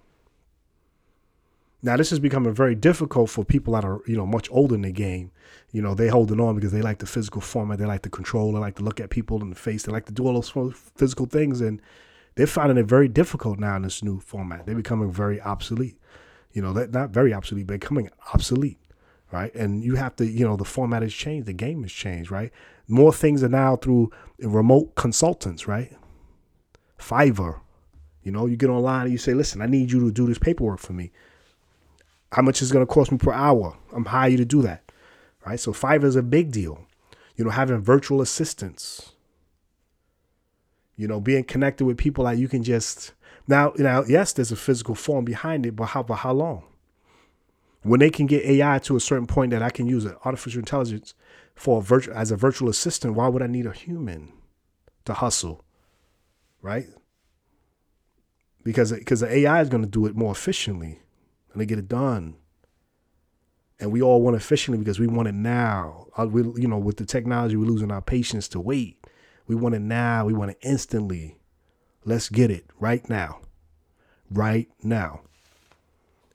Now 1.82 1.96
this 1.96 2.12
is 2.12 2.18
becoming 2.18 2.52
very 2.52 2.74
difficult 2.74 3.30
for 3.30 3.44
people 3.44 3.74
that 3.74 3.84
are 3.84 4.00
you 4.06 4.16
know 4.16 4.26
much 4.26 4.48
older 4.50 4.74
in 4.74 4.82
the 4.82 4.92
game. 4.92 5.30
You 5.72 5.82
know 5.82 5.94
they 5.94 6.08
holding 6.08 6.40
on 6.40 6.54
because 6.54 6.72
they 6.72 6.82
like 6.82 6.98
the 6.98 7.06
physical 7.06 7.40
format, 7.40 7.78
they 7.78 7.86
like 7.86 8.02
the 8.02 8.10
control, 8.10 8.52
they 8.52 8.58
like 8.58 8.76
to 8.76 8.82
look 8.82 9.00
at 9.00 9.10
people 9.10 9.40
in 9.42 9.50
the 9.50 9.56
face, 9.56 9.84
they 9.84 9.92
like 9.92 10.06
to 10.06 10.12
do 10.12 10.26
all 10.26 10.34
those 10.34 10.74
physical 10.96 11.26
things, 11.26 11.60
and 11.60 11.80
they're 12.34 12.46
finding 12.46 12.78
it 12.78 12.86
very 12.86 13.08
difficult 13.08 13.58
now 13.58 13.76
in 13.76 13.82
this 13.82 14.02
new 14.02 14.20
format. 14.20 14.66
They're 14.66 14.74
becoming 14.74 15.10
very 15.10 15.40
obsolete. 15.40 15.96
You 16.52 16.62
know, 16.62 16.72
not 16.72 17.10
very 17.10 17.32
obsolete, 17.32 17.66
but 17.66 17.80
becoming 17.80 18.10
obsolete, 18.34 18.80
right? 19.30 19.54
And 19.54 19.84
you 19.84 19.94
have 19.94 20.16
to, 20.16 20.26
you 20.26 20.44
know, 20.44 20.56
the 20.56 20.64
format 20.64 21.02
has 21.02 21.14
changed, 21.14 21.46
the 21.46 21.52
game 21.52 21.82
has 21.82 21.92
changed, 21.92 22.30
right? 22.30 22.52
More 22.88 23.12
things 23.12 23.44
are 23.44 23.48
now 23.48 23.76
through 23.76 24.10
remote 24.40 24.96
consultants, 24.96 25.68
right? 25.68 25.96
Fiverr. 26.98 27.60
You 28.24 28.32
know, 28.32 28.46
you 28.46 28.56
get 28.56 28.68
online 28.68 29.02
and 29.02 29.12
you 29.12 29.18
say, 29.18 29.32
listen, 29.32 29.62
I 29.62 29.66
need 29.66 29.92
you 29.92 30.00
to 30.00 30.10
do 30.10 30.26
this 30.26 30.38
paperwork 30.38 30.80
for 30.80 30.92
me 30.92 31.12
how 32.32 32.42
much 32.42 32.62
is 32.62 32.70
going 32.72 32.86
to 32.86 32.92
cost 32.92 33.10
me 33.10 33.18
per 33.18 33.32
hour? 33.32 33.76
I'm 33.92 34.04
hired 34.04 34.38
to 34.38 34.44
do 34.44 34.62
that, 34.62 34.92
right? 35.44 35.58
So 35.58 35.72
Fiverr 35.72 36.04
is 36.04 36.16
a 36.16 36.22
big 36.22 36.52
deal. 36.52 36.86
You 37.36 37.44
know, 37.44 37.50
having 37.50 37.80
virtual 37.80 38.20
assistants. 38.20 39.12
You 40.96 41.08
know, 41.08 41.20
being 41.20 41.44
connected 41.44 41.86
with 41.86 41.96
people 41.96 42.24
that 42.24 42.36
you 42.36 42.46
can 42.46 42.62
just 42.62 43.14
now. 43.48 43.72
You 43.76 43.84
know, 43.84 44.04
yes, 44.06 44.32
there's 44.32 44.52
a 44.52 44.56
physical 44.56 44.94
form 44.94 45.24
behind 45.24 45.64
it, 45.64 45.74
but 45.74 45.86
how? 45.86 46.02
But 46.02 46.16
how 46.16 46.32
long? 46.32 46.64
When 47.82 48.00
they 48.00 48.10
can 48.10 48.26
get 48.26 48.44
AI 48.44 48.78
to 48.80 48.96
a 48.96 49.00
certain 49.00 49.26
point 49.26 49.52
that 49.52 49.62
I 49.62 49.70
can 49.70 49.86
use 49.86 50.06
artificial 50.24 50.58
intelligence 50.58 51.14
for 51.54 51.78
a 51.78 51.82
virtual 51.82 52.14
as 52.14 52.30
a 52.30 52.36
virtual 52.36 52.68
assistant, 52.68 53.14
why 53.14 53.28
would 53.28 53.42
I 53.42 53.46
need 53.46 53.64
a 53.64 53.72
human 53.72 54.34
to 55.06 55.14
hustle? 55.14 55.64
Right? 56.60 56.88
Because 58.62 58.92
because 58.92 59.20
the 59.20 59.34
AI 59.34 59.62
is 59.62 59.70
going 59.70 59.82
to 59.82 59.88
do 59.88 60.04
it 60.04 60.14
more 60.14 60.32
efficiently 60.32 61.00
and 61.52 61.60
they 61.60 61.66
get 61.66 61.78
it 61.78 61.88
done. 61.88 62.36
And 63.78 63.90
we 63.90 64.02
all 64.02 64.20
want 64.20 64.36
efficiently 64.36 64.78
because 64.78 65.00
we 65.00 65.06
want 65.06 65.28
it 65.28 65.34
now. 65.34 66.06
Uh, 66.16 66.26
we, 66.26 66.42
you 66.60 66.68
know, 66.68 66.78
with 66.78 66.98
the 66.98 67.06
technology, 67.06 67.56
we're 67.56 67.64
losing 67.64 67.90
our 67.90 68.02
patience 68.02 68.46
to 68.48 68.60
wait. 68.60 69.06
We 69.46 69.54
want 69.54 69.74
it 69.74 69.80
now. 69.80 70.26
We 70.26 70.34
want 70.34 70.52
it 70.52 70.58
instantly. 70.62 71.38
Let's 72.04 72.28
get 72.28 72.50
it 72.50 72.66
right 72.78 73.08
now. 73.08 73.40
Right 74.30 74.68
now. 74.82 75.22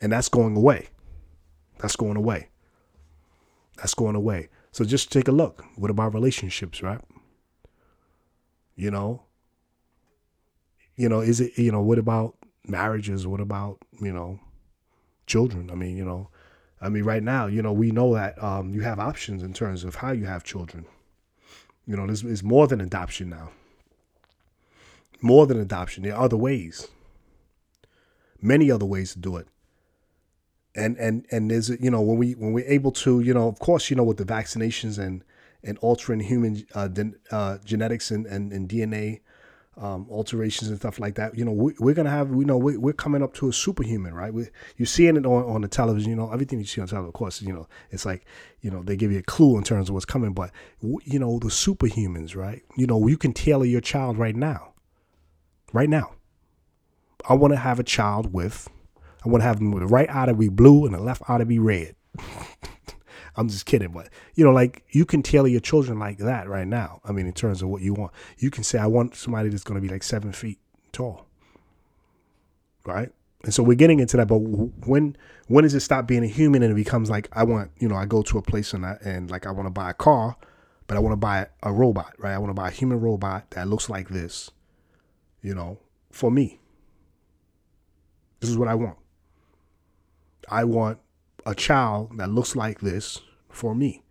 And 0.02 0.12
that's 0.12 0.28
going 0.28 0.58
away. 0.58 0.90
That's 1.80 1.96
going 1.96 2.18
away. 2.18 2.50
That's 3.78 3.94
going 3.94 4.16
away. 4.16 4.50
So 4.72 4.84
just 4.84 5.12
take 5.12 5.28
a 5.28 5.32
look. 5.32 5.64
What 5.76 5.92
about 5.92 6.14
relationships, 6.14 6.82
right? 6.82 7.02
You 8.76 8.92
know, 8.92 9.24
you 10.96 11.10
know, 11.10 11.22
is 11.22 11.40
it, 11.42 11.58
you 11.58 11.72
know, 11.72 11.82
what 11.82 11.98
about 11.98 12.36
marriages? 12.68 13.28
What 13.28 13.40
about, 13.40 13.78
you 14.02 14.12
know, 14.12 14.40
children. 15.26 15.70
I 15.72 15.76
mean, 15.76 15.98
you 15.98 16.06
know, 16.06 16.30
I 16.82 16.90
mean, 16.90 17.04
right 17.04 17.24
now, 17.24 17.48
you 17.48 17.62
know, 17.62 17.74
we 17.74 17.92
know 17.92 18.14
that 18.14 18.42
um, 18.44 18.70
you 18.74 18.82
have 18.82 19.00
options 19.00 19.44
in 19.44 19.54
terms 19.54 19.84
of 19.84 19.96
how 19.96 20.12
you 20.12 20.26
have 20.26 20.44
children. 20.44 20.86
You 21.88 21.96
know, 21.96 22.08
this 22.08 22.24
is 22.24 22.44
more 22.44 22.68
than 22.68 22.82
adoption 22.82 23.30
now. 23.30 23.52
More 25.22 25.48
than 25.48 25.60
adoption, 25.60 26.04
there 26.04 26.16
are 26.16 26.24
other 26.24 26.38
ways. 26.38 26.88
Many 28.42 28.70
other 28.70 28.86
ways 28.86 29.14
to 29.14 29.20
do 29.20 29.38
it. 29.38 29.48
And 30.76 30.98
and 30.98 31.26
and 31.32 31.50
there's 31.50 31.70
you 31.70 31.90
know 31.90 32.02
when 32.02 32.18
we 32.18 32.34
when 32.34 32.52
we're 32.52 32.68
able 32.68 32.92
to 32.92 33.22
you 33.22 33.34
know 33.34 33.48
of 33.48 33.60
course 33.60 33.90
you 33.90 33.96
know 33.96 34.04
with 34.04 34.18
the 34.18 34.26
vaccinations 34.26 35.00
and 35.00 35.24
and 35.64 35.78
altering 35.78 36.20
human 36.20 36.66
uh, 36.76 36.90
uh, 37.32 37.58
genetics 37.64 38.12
and, 38.12 38.26
and, 38.26 38.52
and 38.52 38.70
DNA 38.70 39.22
um, 39.78 40.08
alterations 40.10 40.70
and 40.70 40.80
stuff 40.80 41.00
like 41.00 41.16
that. 41.16 41.38
You 41.38 41.46
know, 41.46 41.52
we, 41.52 41.74
we're 41.80 41.94
gonna 41.94 42.10
have, 42.10 42.30
you 42.30 42.46
know, 42.46 42.58
we, 42.58 42.78
we're 42.78 42.94
coming 42.94 43.22
up 43.22 43.34
to 43.36 43.50
a 43.50 43.54
superhuman, 43.54 44.14
right? 44.14 44.34
We, 44.34 44.48
you're 44.78 44.86
seeing 44.86 45.18
it 45.18 45.26
on, 45.26 45.44
on 45.44 45.62
the 45.62 45.68
television. 45.68 46.10
You 46.10 46.16
know, 46.16 46.32
everything 46.32 46.60
you 46.60 46.66
see 46.66 46.82
on 46.82 46.88
television, 46.88 47.08
of 47.10 47.14
course, 47.14 47.42
you 47.42 47.54
know, 47.54 47.68
it's 47.92 48.06
like, 48.06 48.26
you 48.62 48.72
know, 48.72 48.84
they 48.84 48.96
give 48.96 49.12
you 49.12 49.20
a 49.20 49.24
clue 49.24 49.58
in 49.58 49.64
terms 49.64 49.90
of 49.90 49.94
what's 49.94 50.06
coming. 50.06 50.34
But 50.34 50.52
you 50.82 51.20
know, 51.20 51.40
the 51.40 51.48
superhumans, 51.48 52.36
right? 52.36 52.62
You 52.78 52.88
know, 52.88 53.06
you 53.08 53.18
can 53.18 53.34
tailor 53.34 53.66
your 53.66 53.82
child 53.82 54.18
right 54.18 54.36
now, 54.36 54.74
right 55.74 55.90
now. 55.90 56.14
I 57.28 57.34
want 57.34 57.54
to 57.54 57.60
have 57.60 57.80
a 57.80 57.84
child 57.84 58.34
with, 58.34 58.70
I 59.26 59.30
want 59.30 59.42
to 59.42 59.48
have 59.48 59.58
them 59.58 59.72
with 59.72 59.84
the 59.84 59.88
right 59.88 60.10
eye 60.14 60.28
to 60.28 60.34
be 60.34 60.50
blue 60.50 60.86
and 60.86 60.94
the 60.94 61.00
left 61.00 61.24
eye 61.28 61.38
to 61.38 61.46
be 61.46 61.60
red. 61.60 61.96
I'm 63.38 63.50
just 63.50 63.66
kidding, 63.66 63.92
but 63.92 64.10
you 64.36 64.46
know, 64.46 64.52
like 64.52 64.84
you 64.90 65.06
can 65.06 65.22
tailor 65.22 65.48
your 65.48 65.60
children 65.60 66.00
like 66.00 66.18
that 66.20 66.48
right 66.48 66.68
now. 66.68 67.02
I 67.04 67.12
mean, 67.12 67.28
in 67.28 67.34
terms 67.34 67.62
of 67.62 67.70
what 67.70 67.82
you 67.82 67.94
want, 67.94 68.12
you 68.38 68.50
can 68.50 68.64
say, 68.64 68.80
I 68.80 68.88
want 68.88 69.16
somebody 69.16 69.50
that's 69.50 69.64
going 69.64 69.80
to 69.80 69.86
be 69.86 69.92
like 69.92 70.04
seven 70.04 70.32
feet 70.32 70.60
tall, 70.92 71.26
right? 72.86 73.10
And 73.44 73.54
so 73.54 73.62
we're 73.62 73.76
getting 73.76 74.00
into 74.00 74.18
that. 74.18 74.28
But 74.28 74.40
when 74.40 75.16
when 75.48 75.64
does 75.64 75.74
it 75.76 75.82
stop 75.82 76.08
being 76.08 76.24
a 76.24 76.28
human 76.28 76.64
and 76.64 76.72
it 76.72 76.76
becomes 76.76 77.10
like 77.10 77.30
I 77.34 77.44
want, 77.44 77.72
you 77.78 77.88
know, 77.88 77.96
I 77.96 78.06
go 78.06 78.24
to 78.24 78.38
a 78.38 78.42
place 78.42 78.74
and 78.74 78.86
I, 78.86 78.98
and 79.04 79.30
like 79.30 79.46
I 79.46 79.52
want 79.52 79.68
to 79.68 79.72
buy 79.72 79.92
a 79.92 79.94
car, 79.94 80.36
but 80.88 80.98
I 80.98 81.00
want 81.00 81.14
to 81.14 81.18
buy 81.18 81.48
a 81.62 81.72
robot, 81.72 82.14
right? 82.18 82.34
I 82.34 82.38
want 82.38 82.50
to 82.50 82.56
buy 82.56 82.70
a 82.70 82.72
human 82.72 83.00
robot 83.00 83.52
that 83.52 83.68
looks 83.68 83.90
like 83.90 84.10
this, 84.10 84.50
you 85.42 85.54
know, 85.54 85.80
for 86.12 86.32
me. 86.32 86.60
This 88.40 88.50
is 88.50 88.58
what 88.58 88.68
I 88.68 88.76
want. 88.76 88.98
I 90.50 90.64
want 90.64 91.00
a 91.46 91.56
child 91.56 92.18
that 92.18 92.30
looks 92.30 92.56
like 92.56 92.80
this 92.80 93.22
for 93.50 93.76
me. 93.76 94.04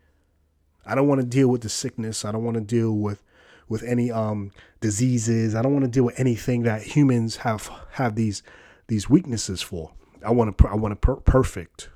I 0.86 0.94
don't 0.94 1.08
want 1.08 1.20
to 1.20 1.26
deal 1.26 1.48
with 1.48 1.62
the 1.62 1.68
sickness. 1.68 2.24
I 2.24 2.32
don't 2.32 2.44
want 2.44 2.56
to 2.56 2.60
deal 2.60 2.92
with 2.92 3.22
with 3.68 3.82
any 3.82 4.10
um 4.10 4.52
diseases. 4.80 5.54
I 5.54 5.62
don't 5.62 5.72
want 5.72 5.84
to 5.84 5.90
deal 5.90 6.04
with 6.04 6.18
anything 6.18 6.62
that 6.62 6.82
humans 6.82 7.36
have 7.36 7.70
have 7.92 8.14
these 8.14 8.42
these 8.88 9.08
weaknesses 9.08 9.62
for. 9.62 9.92
I 10.24 10.30
want 10.30 10.56
to 10.56 10.68
I 10.68 10.74
want 10.74 10.92
a 10.92 10.96
per- 10.96 11.16
perfect 11.16 11.90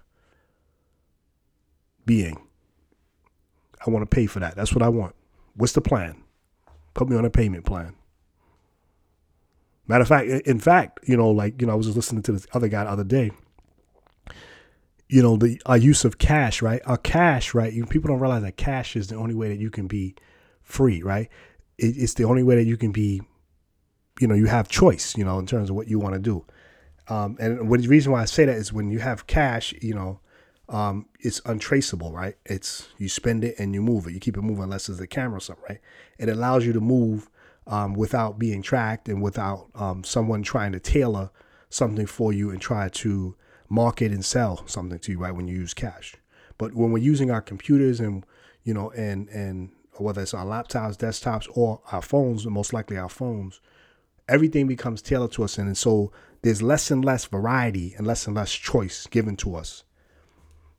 being. 2.05 2.41
I 3.87 3.91
want 3.91 4.03
to 4.03 4.15
pay 4.15 4.27
for 4.27 4.41
that. 4.41 4.57
That's 4.57 4.75
what 4.75 4.83
I 4.83 4.89
want. 4.89 5.15
What's 5.55 5.75
the 5.75 5.81
plan? 5.81 6.23
Put 6.95 7.09
me 7.09 7.17
on 7.17 7.25
a 7.25 7.31
payment 7.31 7.65
plan. 7.65 7.95
Matter 9.87 10.03
of 10.03 10.09
fact, 10.09 10.29
in 10.29 10.59
fact, 10.59 11.01
you 11.07 11.17
know, 11.17 11.31
like 11.31 11.61
you 11.61 11.67
know, 11.67 11.75
I 11.75 11.77
was 11.77 11.87
just 11.87 11.97
listening 11.97 12.23
to 12.23 12.33
this 12.33 12.47
other 12.53 12.69
guy 12.69 12.85
the 12.85 12.91
other 12.91 13.05
day 13.05 13.31
you 15.09 15.23
know 15.23 15.37
the 15.37 15.61
our 15.67 15.77
use 15.77 16.05
of 16.05 16.19
cash 16.19 16.63
right? 16.63 16.81
Our 16.87 16.97
cash 16.97 17.55
right? 17.55 17.73
You, 17.73 17.87
people 17.87 18.09
don't 18.09 18.21
realize 18.21 18.43
that 18.43 18.57
cash 18.57 18.97
is 18.97 19.09
the 19.09 19.17
only 19.17 19.35
way 19.35 19.49
that 19.49 19.59
you 19.59 19.71
can 19.71 19.87
be 19.87 20.15
free 20.63 21.03
right? 21.03 21.29
It, 21.79 21.97
it's 21.97 22.15
the 22.15 22.25
only 22.25 22.43
way 22.43 22.57
that 22.57 22.65
you 22.65 22.77
can 22.77 22.93
be 22.93 23.23
you 24.21 24.27
know 24.27 24.35
you 24.35 24.47
have 24.47 24.69
choice 24.69 25.17
you 25.17 25.25
know 25.25 25.39
in 25.39 25.47
terms 25.47 25.71
of 25.71 25.77
what 25.77 25.89
you 25.89 25.99
want 25.99 26.15
to 26.15 26.21
do. 26.21 26.45
Um, 27.09 27.39
and 27.41 27.71
what 27.71 27.81
the 27.81 27.89
reason 27.89 28.13
why 28.13 28.21
i 28.21 28.27
say 28.27 28.45
that 28.45 28.57
is 28.57 28.71
when 28.71 28.91
you 28.91 28.99
have 28.99 29.27
cash 29.27 29.73
you 29.81 29.95
know 29.95 30.21
um, 30.69 31.07
it's 31.21 31.41
untraceable 31.47 32.13
right? 32.13 32.37
It's 32.45 32.89
you 32.99 33.09
spend 33.09 33.43
it 33.43 33.59
and 33.59 33.73
you 33.73 33.81
move 33.81 34.07
it. 34.07 34.13
You 34.13 34.21
keep 34.21 34.37
it 34.37 34.43
moving 34.43 34.65
unless 34.65 34.89
there's 34.89 35.01
a 35.01 35.07
camera 35.07 35.39
or 35.39 35.41
something 35.41 35.65
right? 35.67 35.81
It 36.19 36.29
allows 36.29 36.67
you 36.67 36.75
to 36.75 36.81
move 36.81 37.31
um, 37.67 37.95
without 37.95 38.39
being 38.39 38.63
tracked 38.63 39.09
and 39.09 39.23
without 39.23 39.69
um, 39.75 40.05
someone 40.05 40.43
trying 40.43 40.73
to 40.73 40.81
tailor 40.81 41.31
something 41.71 42.07
for 42.07 42.33
you 42.33 42.51
and 42.51 42.61
try 42.61 42.89
to 42.89 43.37
market 43.69 44.13
and 44.13 44.25
sell 44.25 44.67
something 44.67 44.99
to 44.99 45.13
you, 45.13 45.19
right? 45.19 45.35
When 45.35 45.49
you 45.49 45.57
use 45.57 45.75
cash. 45.75 46.15
But 46.57 46.75
when 46.75 46.91
we're 46.91 46.99
using 46.99 47.31
our 47.31 47.41
computers 47.41 48.01
and 48.01 48.25
you 48.65 48.75
know, 48.75 48.91
and 48.91 49.29
and 49.31 49.71
whether 49.97 50.23
it's 50.23 50.35
our 50.35 50.45
laptops, 50.45 50.97
desktops, 50.97 51.49
or 51.55 51.81
our 51.91 52.03
phones, 52.03 52.47
most 52.47 52.73
likely 52.73 52.99
our 52.99 53.09
phones, 53.09 53.61
everything 54.29 54.67
becomes 54.67 55.03
tailored 55.03 55.33
to 55.33 55.45
us, 55.45 55.59
and, 55.59 55.69
and 55.69 55.79
so 55.79 56.13
there's 56.43 56.63
less 56.63 56.91
and 56.91 57.05
less 57.05 57.25
variety 57.25 57.95
and 57.97 58.07
less 58.07 58.27
and 58.27 58.37
less 58.37 58.53
choice 58.53 59.07
given 59.07 59.37
to 59.37 59.57
us. 59.57 59.85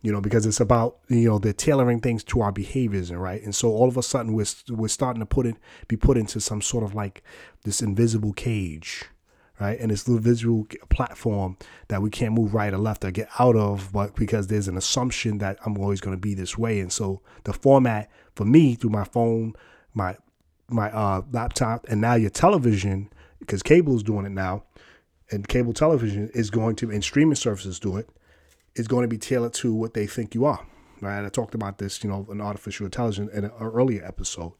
You 0.01 0.13
know, 0.13 0.21
because 0.21 0.45
it's 0.45 0.61
about 0.61 0.99
you 1.09 1.27
know 1.27 1.39
they're 1.39 1.51
tailoring 1.51 1.99
things 1.99 2.23
to 2.25 2.41
our 2.41 2.51
behaviors, 2.51 3.09
and 3.09 3.21
right, 3.21 3.41
and 3.41 3.55
so 3.55 3.69
all 3.69 3.87
of 3.87 3.97
a 3.97 4.03
sudden 4.03 4.33
we're 4.33 4.45
we're 4.69 4.87
starting 4.87 5.19
to 5.19 5.25
put 5.25 5.45
it 5.45 5.55
be 5.87 5.97
put 5.97 6.15
into 6.15 6.39
some 6.39 6.61
sort 6.61 6.83
of 6.83 6.93
like 6.93 7.23
this 7.63 7.81
invisible 7.81 8.33
cage, 8.33 9.05
right? 9.59 9.79
And 9.79 9.91
this 9.91 10.07
little 10.07 10.21
visual 10.21 10.67
platform 10.89 11.57
that 11.89 12.01
we 12.01 12.09
can't 12.09 12.33
move 12.33 12.53
right 12.53 12.73
or 12.73 12.77
left 12.77 13.03
or 13.03 13.11
get 13.11 13.29
out 13.39 13.55
of, 13.55 13.91
but 13.91 14.15
because 14.15 14.47
there's 14.47 14.67
an 14.67 14.77
assumption 14.77 15.39
that 15.39 15.59
I'm 15.65 15.77
always 15.77 16.01
going 16.01 16.15
to 16.15 16.21
be 16.21 16.33
this 16.33 16.57
way. 16.57 16.79
And 16.79 16.91
so 16.91 17.21
the 17.43 17.53
format 17.53 18.09
for 18.35 18.45
me 18.45 18.75
through 18.75 18.91
my 18.91 19.03
phone, 19.03 19.53
my 19.93 20.17
my 20.71 20.91
uh, 20.91 21.23
laptop, 21.31 21.87
and 21.89 21.99
now 21.99 22.13
your 22.13 22.29
television, 22.29 23.09
because 23.39 23.63
cable 23.63 23.95
is 23.95 24.03
doing 24.03 24.27
it 24.27 24.31
now, 24.31 24.63
and 25.31 25.47
cable 25.47 25.73
television 25.73 26.29
is 26.35 26.51
going 26.51 26.75
to, 26.75 26.91
and 26.91 27.03
streaming 27.03 27.35
services 27.35 27.79
do 27.79 27.97
it, 27.97 28.07
is 28.75 28.87
going 28.87 29.01
to 29.01 29.07
be 29.07 29.17
tailored 29.17 29.53
to 29.55 29.73
what 29.73 29.95
they 29.95 30.05
think 30.05 30.35
you 30.35 30.45
are. 30.45 30.63
Right? 31.01 31.25
I 31.25 31.29
talked 31.29 31.55
about 31.55 31.79
this, 31.79 32.03
you 32.03 32.09
know, 32.09 32.27
in 32.29 32.39
artificial 32.39 32.85
intelligence 32.85 33.31
in 33.33 33.45
an 33.45 33.51
earlier 33.59 34.05
episode, 34.05 34.53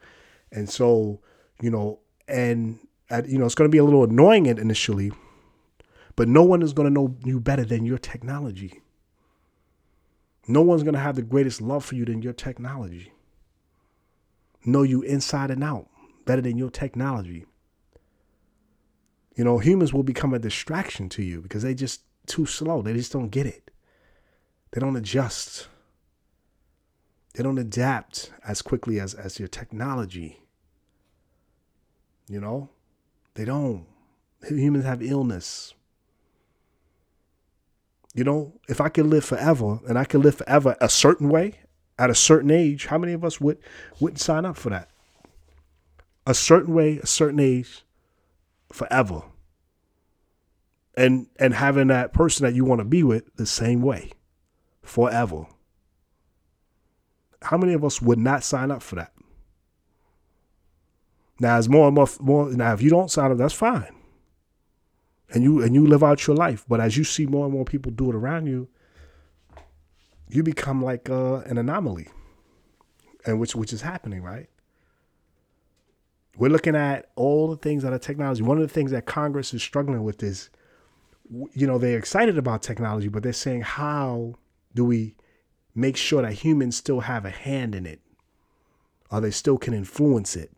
and 0.51 0.67
so 0.67 1.19
you 1.61 1.69
know, 1.69 1.99
and 2.27 2.79
at, 3.09 3.27
you 3.27 3.37
know, 3.37 3.45
it's 3.45 3.55
going 3.55 3.69
to 3.69 3.71
be 3.71 3.79
a 3.79 3.83
little 3.83 4.03
annoying 4.03 4.45
initially, 4.45 5.11
but 6.15 6.27
no 6.27 6.43
one 6.43 6.61
is 6.61 6.73
going 6.73 6.87
to 6.87 6.93
know 6.93 7.15
you 7.25 7.39
better 7.39 7.65
than 7.65 7.85
your 7.85 7.97
technology. 7.97 8.81
No 10.47 10.61
one's 10.61 10.83
going 10.83 10.95
to 10.95 10.99
have 10.99 11.15
the 11.15 11.21
greatest 11.21 11.61
love 11.61 11.85
for 11.85 11.95
you 11.95 12.05
than 12.05 12.21
your 12.21 12.33
technology. 12.33 13.13
Know 14.65 14.83
you 14.83 15.01
inside 15.01 15.51
and 15.51 15.63
out 15.63 15.87
better 16.25 16.41
than 16.41 16.57
your 16.57 16.69
technology. 16.69 17.45
You 19.35 19.43
know, 19.43 19.57
humans 19.57 19.93
will 19.93 20.03
become 20.03 20.33
a 20.33 20.39
distraction 20.39 21.07
to 21.09 21.23
you 21.23 21.41
because 21.41 21.63
they 21.63 21.73
just 21.73 22.01
too 22.25 22.45
slow. 22.45 22.81
They 22.81 22.93
just 22.93 23.11
don't 23.11 23.29
get 23.29 23.45
it. 23.45 23.71
They 24.71 24.81
don't 24.81 24.95
adjust. 24.95 25.67
They 27.33 27.43
don't 27.43 27.57
adapt 27.57 28.31
as 28.45 28.61
quickly 28.61 28.99
as, 28.99 29.13
as 29.13 29.39
your 29.39 29.47
technology. 29.47 30.41
You 32.27 32.41
know? 32.41 32.69
They 33.39 33.45
don't. 33.45 33.85
Humans 34.49 34.83
have 34.83 35.01
illness. 35.01 35.73
You 38.13 38.25
know, 38.25 38.59
if 38.67 38.81
I 38.81 38.89
could 38.89 39.05
live 39.05 39.23
forever 39.23 39.79
and 39.87 39.97
I 39.97 40.03
could 40.03 40.19
live 40.19 40.35
forever 40.35 40.75
a 40.81 40.89
certain 40.89 41.29
way 41.29 41.59
at 41.97 42.09
a 42.09 42.15
certain 42.15 42.51
age, 42.51 42.87
how 42.87 42.97
many 42.97 43.13
of 43.13 43.23
us 43.23 43.39
would 43.39 43.57
wouldn't 44.01 44.19
sign 44.19 44.43
up 44.43 44.57
for 44.57 44.71
that? 44.71 44.89
A 46.27 46.33
certain 46.33 46.73
way, 46.73 46.97
a 46.97 47.07
certain 47.07 47.39
age, 47.39 47.85
forever. 48.73 49.21
And 50.97 51.27
and 51.39 51.53
having 51.53 51.87
that 51.87 52.11
person 52.11 52.45
that 52.45 52.55
you 52.55 52.65
want 52.65 52.79
to 52.79 52.85
be 52.85 53.03
with 53.03 53.33
the 53.37 53.45
same 53.45 53.81
way, 53.81 54.11
forever. 54.81 55.45
How 57.43 57.57
many 57.57 57.71
of 57.71 57.85
us 57.85 58.01
would 58.01 58.19
not 58.19 58.43
sign 58.43 58.69
up 58.69 58.83
for 58.83 58.95
that? 58.95 59.13
Now, 61.39 61.55
as 61.55 61.69
more 61.69 61.87
and 61.87 61.95
more, 61.95 62.07
more 62.19 62.51
now, 62.51 62.73
if 62.73 62.81
you 62.81 62.89
don't 62.89 63.09
sign 63.09 63.31
up, 63.31 63.37
that's 63.37 63.53
fine, 63.53 63.93
and 65.31 65.43
you 65.43 65.61
and 65.61 65.73
you 65.73 65.87
live 65.87 66.03
out 66.03 66.27
your 66.27 66.35
life. 66.35 66.65
But 66.67 66.81
as 66.81 66.97
you 66.97 67.05
see 67.05 67.25
more 67.25 67.45
and 67.45 67.53
more 67.53 67.65
people 67.65 67.91
do 67.91 68.09
it 68.09 68.15
around 68.15 68.47
you, 68.47 68.67
you 70.27 70.43
become 70.43 70.83
like 70.83 71.09
uh, 71.09 71.37
an 71.45 71.57
anomaly, 71.57 72.09
and 73.25 73.39
which 73.39 73.55
which 73.55 73.71
is 73.71 73.81
happening, 73.81 74.21
right? 74.21 74.49
We're 76.37 76.49
looking 76.49 76.75
at 76.75 77.09
all 77.15 77.49
the 77.49 77.57
things 77.57 77.83
that 77.83 77.93
are 77.93 77.99
technology. 77.99 78.43
One 78.43 78.57
of 78.57 78.63
the 78.63 78.73
things 78.73 78.91
that 78.91 79.05
Congress 79.05 79.53
is 79.53 79.61
struggling 79.61 80.03
with 80.03 80.21
is, 80.23 80.49
you 81.53 81.67
know, 81.67 81.77
they're 81.77 81.97
excited 81.97 82.37
about 82.37 82.61
technology, 82.61 83.07
but 83.07 83.23
they're 83.23 83.33
saying 83.33 83.61
how 83.61 84.35
do 84.73 84.85
we 84.85 85.15
make 85.75 85.97
sure 85.97 86.21
that 86.21 86.33
humans 86.33 86.77
still 86.77 87.01
have 87.01 87.25
a 87.25 87.29
hand 87.29 87.75
in 87.75 87.85
it, 87.85 88.01
or 89.09 89.21
they 89.21 89.31
still 89.31 89.57
can 89.57 89.73
influence 89.73 90.35
it 90.35 90.51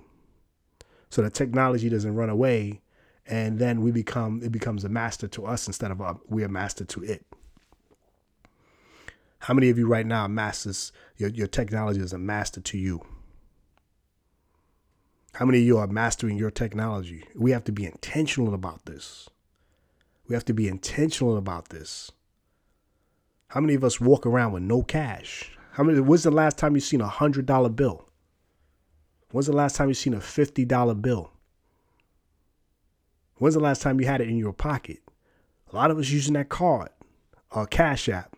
so 1.12 1.21
that 1.21 1.34
technology 1.34 1.89
doesn't 1.89 2.15
run 2.15 2.30
away 2.30 2.82
and 3.28 3.60
then 3.60 3.82
we 3.82 3.91
become 3.91 4.41
it 4.43 4.52
becomes 4.52 4.84
a 4.84 4.89
master 4.89 5.28
to 5.28 5.45
us 5.45 5.67
instead 5.67 5.91
of 5.91 6.00
a, 6.02 6.15
we 6.28 6.43
are 6.43 6.50
master 6.50 6.86
to 6.86 7.04
it. 7.04 7.26
How 9.39 9.54
many 9.54 9.69
of 9.69 9.78
you 9.78 9.88
right 9.88 10.06
now 10.06 10.28
masters 10.28 10.91
your, 11.17 11.30
your 11.30 11.47
technology 11.47 12.00
is 12.00 12.13
a 12.13 12.17
master 12.17 12.62
to 12.62 12.78
you? 12.78 13.02
How 15.34 15.45
many 15.45 15.60
of 15.60 15.65
you 15.65 15.78
are 15.78 15.88
mastering 15.88 16.38
your 16.38 16.52
technology? 16.52 17.26
We 17.36 17.52
have 17.52 17.63
to 17.65 17.71
be 17.71 17.86
intentional 17.86 18.54
about 18.54 18.86
this. 18.86 19.30
We 20.28 20.36
have 20.36 20.45
to 20.45 20.54
be 20.54 20.67
intentional 20.67 21.38
about 21.38 21.69
this. 21.69 22.12
How 23.50 23.60
many 23.60 23.74
of 23.74 23.84
us 23.84 24.00
walk 24.00 24.26
around 24.26 24.54
with 24.54 24.63
no 24.63 24.82
cash? 24.82 25.52
How 25.74 25.84
many 25.84 26.00
when's 26.00 26.24
the 26.24 26.32
last 26.32 26.58
time 26.58 26.74
you 26.74 26.80
seen 26.80 27.02
a 27.02 27.08
hundred 27.08 27.45
dollar 27.45 27.69
bill 27.69 28.08
When's 29.32 29.48
the 29.48 29.54
last 29.54 29.76
time 29.76 29.88
you 29.88 29.94
seen 29.94 30.13
a 30.13 30.17
$50 30.17 31.02
bill? 31.02 31.32
When's 33.36 33.56
the 33.56 33.62
last 33.62 33.82
time 33.82 34.00
you 34.00 34.06
had 34.06 34.22
it 34.22 34.30
in 34.30 34.38
your 34.38 34.54
pocket? 34.54 35.00
A 35.72 35.76
lot 35.76 35.89
of 35.89 35.98
us 35.98 36.10
using 36.10 36.34
that 36.34 36.50
card, 36.50 36.89
or 37.50 37.65
Cash 37.65 38.10
App, 38.10 38.36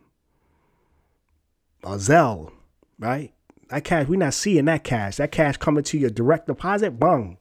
or 1.83 1.95
Zelle, 1.95 2.51
right? 2.99 3.33
That 3.69 3.83
cash, 3.83 4.07
we're 4.07 4.19
not 4.19 4.35
seeing 4.35 4.65
that 4.65 4.83
cash. 4.83 5.17
That 5.17 5.31
cash 5.31 5.57
coming 5.57 5.83
to 5.85 5.97
your 5.97 6.11
direct 6.11 6.45
deposit, 6.45 6.99
bung. 6.99 7.37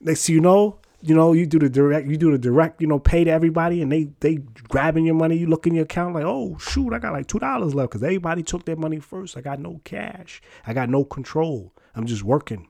Next 0.00 0.30
you 0.30 0.40
know, 0.40 0.78
you 1.02 1.14
know, 1.14 1.34
you 1.34 1.44
do 1.44 1.58
the 1.58 1.68
direct, 1.68 2.08
you 2.08 2.16
do 2.16 2.32
the 2.32 2.38
direct, 2.38 2.80
you 2.80 2.86
know, 2.86 2.98
pay 2.98 3.24
to 3.24 3.30
everybody, 3.30 3.82
and 3.82 3.92
they 3.92 4.08
they 4.20 4.36
grabbing 4.68 5.04
your 5.04 5.14
money. 5.14 5.36
You 5.36 5.46
look 5.46 5.66
in 5.66 5.74
your 5.74 5.84
account 5.84 6.14
like, 6.14 6.24
oh 6.24 6.56
shoot, 6.58 6.94
I 6.94 6.98
got 6.98 7.12
like 7.12 7.26
two 7.26 7.38
dollars 7.38 7.74
left 7.74 7.90
because 7.90 8.02
everybody 8.02 8.42
took 8.42 8.64
their 8.64 8.76
money 8.76 9.00
first. 9.00 9.36
I 9.36 9.42
got 9.42 9.60
no 9.60 9.82
cash. 9.84 10.40
I 10.66 10.72
got 10.72 10.88
no 10.88 11.04
control. 11.04 11.74
I'm 11.94 12.06
just 12.06 12.22
working. 12.22 12.69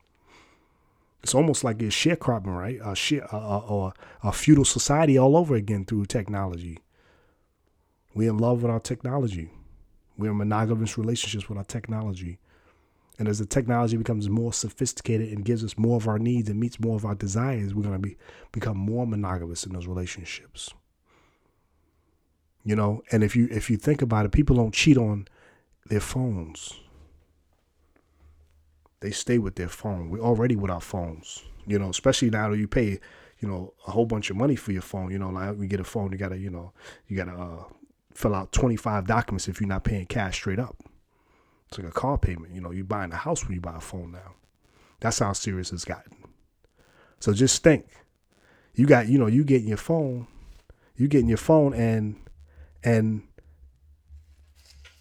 It's 1.22 1.34
almost 1.34 1.64
like 1.64 1.82
it's 1.82 1.94
sharecropping, 1.94 2.56
right? 2.56 2.78
A 2.82 2.94
share, 2.94 3.32
or 3.34 3.92
a 4.22 4.32
feudal 4.32 4.64
society 4.64 5.18
all 5.18 5.36
over 5.36 5.54
again 5.54 5.84
through 5.84 6.06
technology. 6.06 6.78
We're 8.14 8.30
in 8.30 8.38
love 8.38 8.62
with 8.62 8.70
our 8.70 8.80
technology. 8.80 9.50
We're 10.16 10.30
in 10.30 10.38
monogamous 10.38 10.96
relationships 10.98 11.48
with 11.48 11.58
our 11.58 11.64
technology. 11.64 12.38
And 13.18 13.28
as 13.28 13.38
the 13.38 13.44
technology 13.46 13.98
becomes 13.98 14.30
more 14.30 14.52
sophisticated 14.52 15.30
and 15.30 15.44
gives 15.44 15.62
us 15.62 15.76
more 15.76 15.96
of 15.96 16.08
our 16.08 16.18
needs 16.18 16.48
and 16.48 16.58
meets 16.58 16.80
more 16.80 16.96
of 16.96 17.04
our 17.04 17.14
desires, 17.14 17.74
we're 17.74 17.82
going 17.82 17.94
to 17.94 17.98
be 17.98 18.16
become 18.50 18.78
more 18.78 19.06
monogamous 19.06 19.66
in 19.66 19.74
those 19.74 19.86
relationships. 19.86 20.70
You 22.64 22.76
know, 22.76 23.02
and 23.12 23.22
if 23.22 23.36
you 23.36 23.46
if 23.50 23.68
you 23.68 23.76
think 23.76 24.00
about 24.00 24.24
it, 24.24 24.32
people 24.32 24.56
don't 24.56 24.72
cheat 24.72 24.96
on 24.96 25.28
their 25.86 26.00
phones. 26.00 26.80
They 29.00 29.10
stay 29.10 29.38
with 29.38 29.56
their 29.56 29.68
phone. 29.68 30.10
We're 30.10 30.20
already 30.20 30.56
with 30.56 30.70
our 30.70 30.80
phones. 30.80 31.42
You 31.66 31.78
know, 31.78 31.88
especially 31.88 32.30
now 32.30 32.50
that 32.50 32.58
you 32.58 32.68
pay, 32.68 33.00
you 33.38 33.48
know, 33.48 33.74
a 33.86 33.90
whole 33.90 34.06
bunch 34.06 34.30
of 34.30 34.36
money 34.36 34.56
for 34.56 34.72
your 34.72 34.82
phone. 34.82 35.10
You 35.10 35.18
know, 35.18 35.30
like 35.30 35.56
we 35.56 35.66
get 35.66 35.80
a 35.80 35.84
phone, 35.84 36.12
you 36.12 36.18
gotta, 36.18 36.38
you 36.38 36.50
know, 36.50 36.72
you 37.06 37.16
gotta 37.16 37.32
uh, 37.32 37.64
fill 38.14 38.34
out 38.34 38.52
twenty 38.52 38.76
five 38.76 39.06
documents 39.06 39.48
if 39.48 39.60
you're 39.60 39.68
not 39.68 39.84
paying 39.84 40.06
cash 40.06 40.36
straight 40.36 40.58
up. 40.58 40.76
It's 41.68 41.78
like 41.78 41.88
a 41.88 41.92
car 41.92 42.18
payment. 42.18 42.54
You 42.54 42.60
know, 42.60 42.72
you're 42.72 42.84
buying 42.84 43.12
a 43.12 43.16
house 43.16 43.44
when 43.44 43.54
you 43.54 43.60
buy 43.60 43.76
a 43.76 43.80
phone 43.80 44.12
now. 44.12 44.34
That's 45.00 45.20
how 45.20 45.32
serious 45.32 45.72
it's 45.72 45.84
gotten. 45.84 46.16
So 47.20 47.32
just 47.32 47.62
think. 47.62 47.86
You 48.74 48.86
got, 48.86 49.08
you 49.08 49.18
know, 49.18 49.26
you 49.26 49.44
getting 49.44 49.68
your 49.68 49.76
phone, 49.76 50.26
you 50.96 51.08
getting 51.08 51.28
your 51.28 51.38
phone 51.38 51.74
and 51.74 52.16
and 52.82 53.22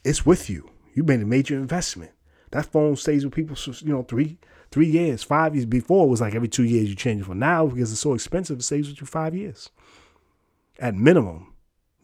it's 0.03 0.25
with 0.25 0.49
you. 0.49 0.69
You 0.93 1.03
made 1.03 1.21
a 1.21 1.25
major 1.25 1.55
investment. 1.55 2.11
That 2.51 2.65
phone 2.65 2.95
stays 2.95 3.25
with 3.25 3.33
people, 3.33 3.57
you 3.81 3.93
know, 3.93 4.03
three 4.03 4.37
three 4.71 4.87
years, 4.87 5.23
five 5.23 5.55
years. 5.55 5.65
Before 5.65 6.05
it 6.05 6.09
was 6.09 6.21
like 6.21 6.35
every 6.35 6.49
two 6.49 6.63
years 6.63 6.89
you 6.89 6.95
change 6.95 7.21
it. 7.21 7.25
For 7.25 7.35
now, 7.35 7.67
because 7.67 7.91
it's 7.91 8.01
so 8.01 8.13
expensive, 8.13 8.59
it 8.59 8.63
stays 8.63 8.89
with 8.89 9.01
you 9.01 9.07
five 9.07 9.35
years 9.35 9.69
at 10.79 10.95
minimum 10.95 11.53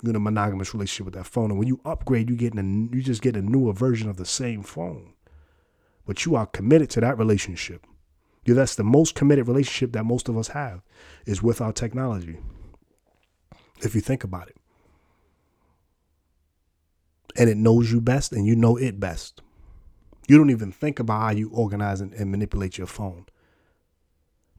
You're 0.02 0.12
in 0.12 0.16
a 0.18 0.20
monogamous 0.20 0.74
relationship 0.74 1.06
with 1.06 1.16
that 1.16 1.28
phone. 1.28 1.52
And 1.52 1.60
when 1.60 1.68
you 1.68 1.82
upgrade, 1.86 2.30
you 2.30 2.36
get 2.36 2.56
a, 2.58 2.64
you 2.64 3.02
just 3.02 3.22
get 3.22 3.38
a 3.38 3.42
newer 3.42 3.74
version 3.74 4.10
of 4.10 4.18
the 4.18 4.26
same 4.26 4.64
phone. 4.64 5.14
But 6.06 6.26
you 6.26 6.36
are 6.36 6.46
committed 6.46 6.90
to 6.92 7.02
that 7.02 7.18
relationship. 7.18 7.86
Yeah, 8.46 8.56
that's 8.56 8.76
the 8.76 8.84
most 8.84 9.16
committed 9.16 9.48
relationship 9.48 9.94
that 9.94 10.06
most 10.06 10.30
of 10.30 10.38
us 10.38 10.50
have 10.50 10.82
is 11.26 11.44
with 11.44 11.62
our 11.62 11.74
technology. 11.74 12.38
If 13.82 13.96
you 13.96 14.02
think 14.02 14.24
about 14.24 14.50
it. 14.50 14.58
And 17.38 17.50
it 17.50 17.58
knows 17.58 17.92
you 17.92 18.02
best 18.02 18.32
and 18.34 18.46
you 18.48 18.56
know 18.56 18.78
it 18.78 19.00
best. 19.00 19.42
You 20.28 20.38
don't 20.38 20.50
even 20.50 20.72
think 20.72 21.00
about 21.00 21.22
how 21.22 21.32
you 21.32 21.50
organize 21.50 22.02
and, 22.02 22.14
and 22.14 22.32
manipulate 22.32 22.78
your 22.78 22.88
phone. 22.88 23.26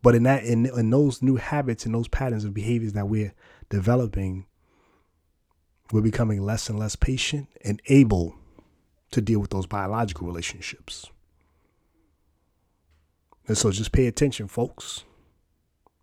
But 0.03 0.15
in 0.15 0.23
that 0.23 0.45
in, 0.45 0.67
in 0.67 0.91
those 0.91 1.23
new 1.23 1.37
habits 1.37 1.85
and 1.85 1.95
those 1.95 2.09
patterns 2.09 2.45
of 2.45 2.55
behaviors 2.55 2.93
that 2.93 3.09
we're 3.09 3.35
developing, 3.69 4.47
we're 5.91 6.01
becoming 6.01 6.43
less 6.43 6.69
and 6.69 6.79
less 6.79 6.95
patient 6.97 7.49
and 7.65 7.83
able 7.87 8.37
to 9.11 9.21
deal 9.21 9.41
with 9.41 9.51
those 9.51 9.67
biological 9.67 10.27
relationships. 10.27 11.07
And 13.49 13.57
so 13.57 13.71
just 13.71 13.93
pay 13.93 14.07
attention, 14.07 14.49
folks. 14.49 15.05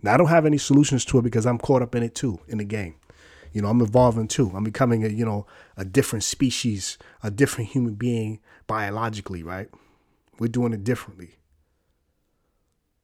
Now, 0.01 0.13
I 0.13 0.17
don't 0.17 0.27
have 0.27 0.45
any 0.45 0.57
solutions 0.57 1.05
to 1.05 1.19
it 1.19 1.23
because 1.23 1.45
I'm 1.45 1.57
caught 1.57 1.81
up 1.81 1.95
in 1.95 2.03
it 2.03 2.15
too, 2.15 2.39
in 2.47 2.57
the 2.57 2.65
game. 2.65 2.95
You 3.53 3.61
know, 3.61 3.69
I'm 3.69 3.81
evolving 3.81 4.27
too. 4.27 4.51
I'm 4.55 4.63
becoming 4.63 5.05
a, 5.05 5.09
you 5.09 5.23
know, 5.23 5.45
a 5.77 5.85
different 5.85 6.23
species, 6.23 6.97
a 7.21 7.29
different 7.29 7.69
human 7.69 7.93
being 7.93 8.39
biologically, 8.65 9.43
right? 9.43 9.69
We're 10.39 10.47
doing 10.47 10.73
it 10.73 10.83
differently. 10.83 11.35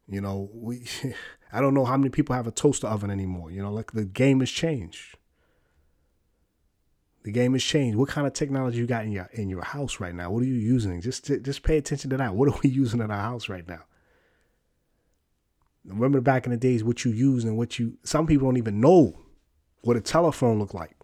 You 0.08 0.22
know, 0.22 0.50
we 0.52 0.86
I 1.54 1.62
don't 1.62 1.76
know 1.76 1.86
how 1.86 1.98
many 1.98 2.10
people 2.10 2.36
have 2.36 2.48
a 2.48 2.52
toaster 2.52 2.88
oven 2.88 3.12
anymore. 3.12 3.52
You 3.52 3.62
know, 3.62 3.72
like 3.72 3.92
the 3.92 4.06
game 4.06 4.40
has 4.40 4.50
changed. 4.50 5.18
The 7.24 7.32
game 7.32 7.54
has 7.54 7.64
changed. 7.64 7.98
What 7.98 8.10
kind 8.10 8.26
of 8.26 8.34
technology 8.34 8.80
you 8.80 8.88
got 8.88 9.06
in 9.06 9.12
your 9.12 9.30
in 9.34 9.50
your 9.50 9.64
house 9.64 10.00
right 10.00 10.16
now? 10.16 10.32
What 10.32 10.42
are 10.42 10.48
you 10.48 10.56
using? 10.56 11.00
Just 11.00 11.26
just 11.44 11.62
pay 11.62 11.78
attention 11.78 12.10
to 12.10 12.18
that. 12.18 12.34
What 12.34 12.50
are 12.50 12.60
we 12.64 12.70
using 12.72 13.02
in 13.02 13.12
our 13.12 13.22
house 13.22 13.50
right 13.50 13.68
now? 13.68 13.84
Remember 15.86 16.22
back 16.22 16.46
in 16.46 16.52
the 16.52 16.58
days 16.58 16.84
what 16.84 17.06
you 17.06 17.12
used 17.12 17.46
and 17.46 17.56
what 17.56 17.78
you 17.78 18.00
some 18.04 18.26
people 18.26 18.48
don't 18.48 18.58
even 18.58 18.82
know 18.82 19.16
what 19.82 19.98
a 19.98 20.02
telephone 20.02 20.60
looked 20.60 20.74
like. 20.74 20.96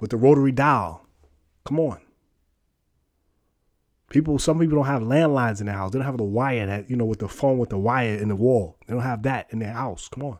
With 0.00 0.10
the 0.10 0.16
rotary 0.16 0.52
dial. 0.52 1.06
Come 1.64 1.78
on. 1.78 2.00
People 4.08 4.38
some 4.38 4.58
people 4.58 4.76
don't 4.76 4.86
have 4.86 5.02
landlines 5.02 5.60
in 5.60 5.66
their 5.66 5.76
house. 5.76 5.92
They 5.92 5.98
don't 5.98 6.06
have 6.06 6.16
the 6.16 6.24
wire 6.24 6.66
that, 6.66 6.90
you 6.90 6.96
know, 6.96 7.04
with 7.04 7.20
the 7.20 7.28
phone 7.28 7.58
with 7.58 7.70
the 7.70 7.78
wire 7.78 8.16
in 8.16 8.28
the 8.28 8.36
wall. 8.36 8.76
They 8.86 8.94
don't 8.94 9.02
have 9.02 9.22
that 9.24 9.46
in 9.50 9.58
their 9.60 9.72
house. 9.72 10.08
Come 10.08 10.24
on. 10.24 10.38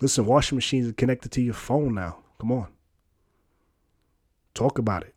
Listen, 0.00 0.26
washing 0.26 0.56
machines 0.56 0.88
are 0.88 0.92
connected 0.92 1.32
to 1.32 1.42
your 1.42 1.54
phone 1.54 1.94
now. 1.94 2.18
Come 2.38 2.52
on. 2.52 2.68
Talk 4.54 4.78
about 4.78 5.02
it. 5.02 5.15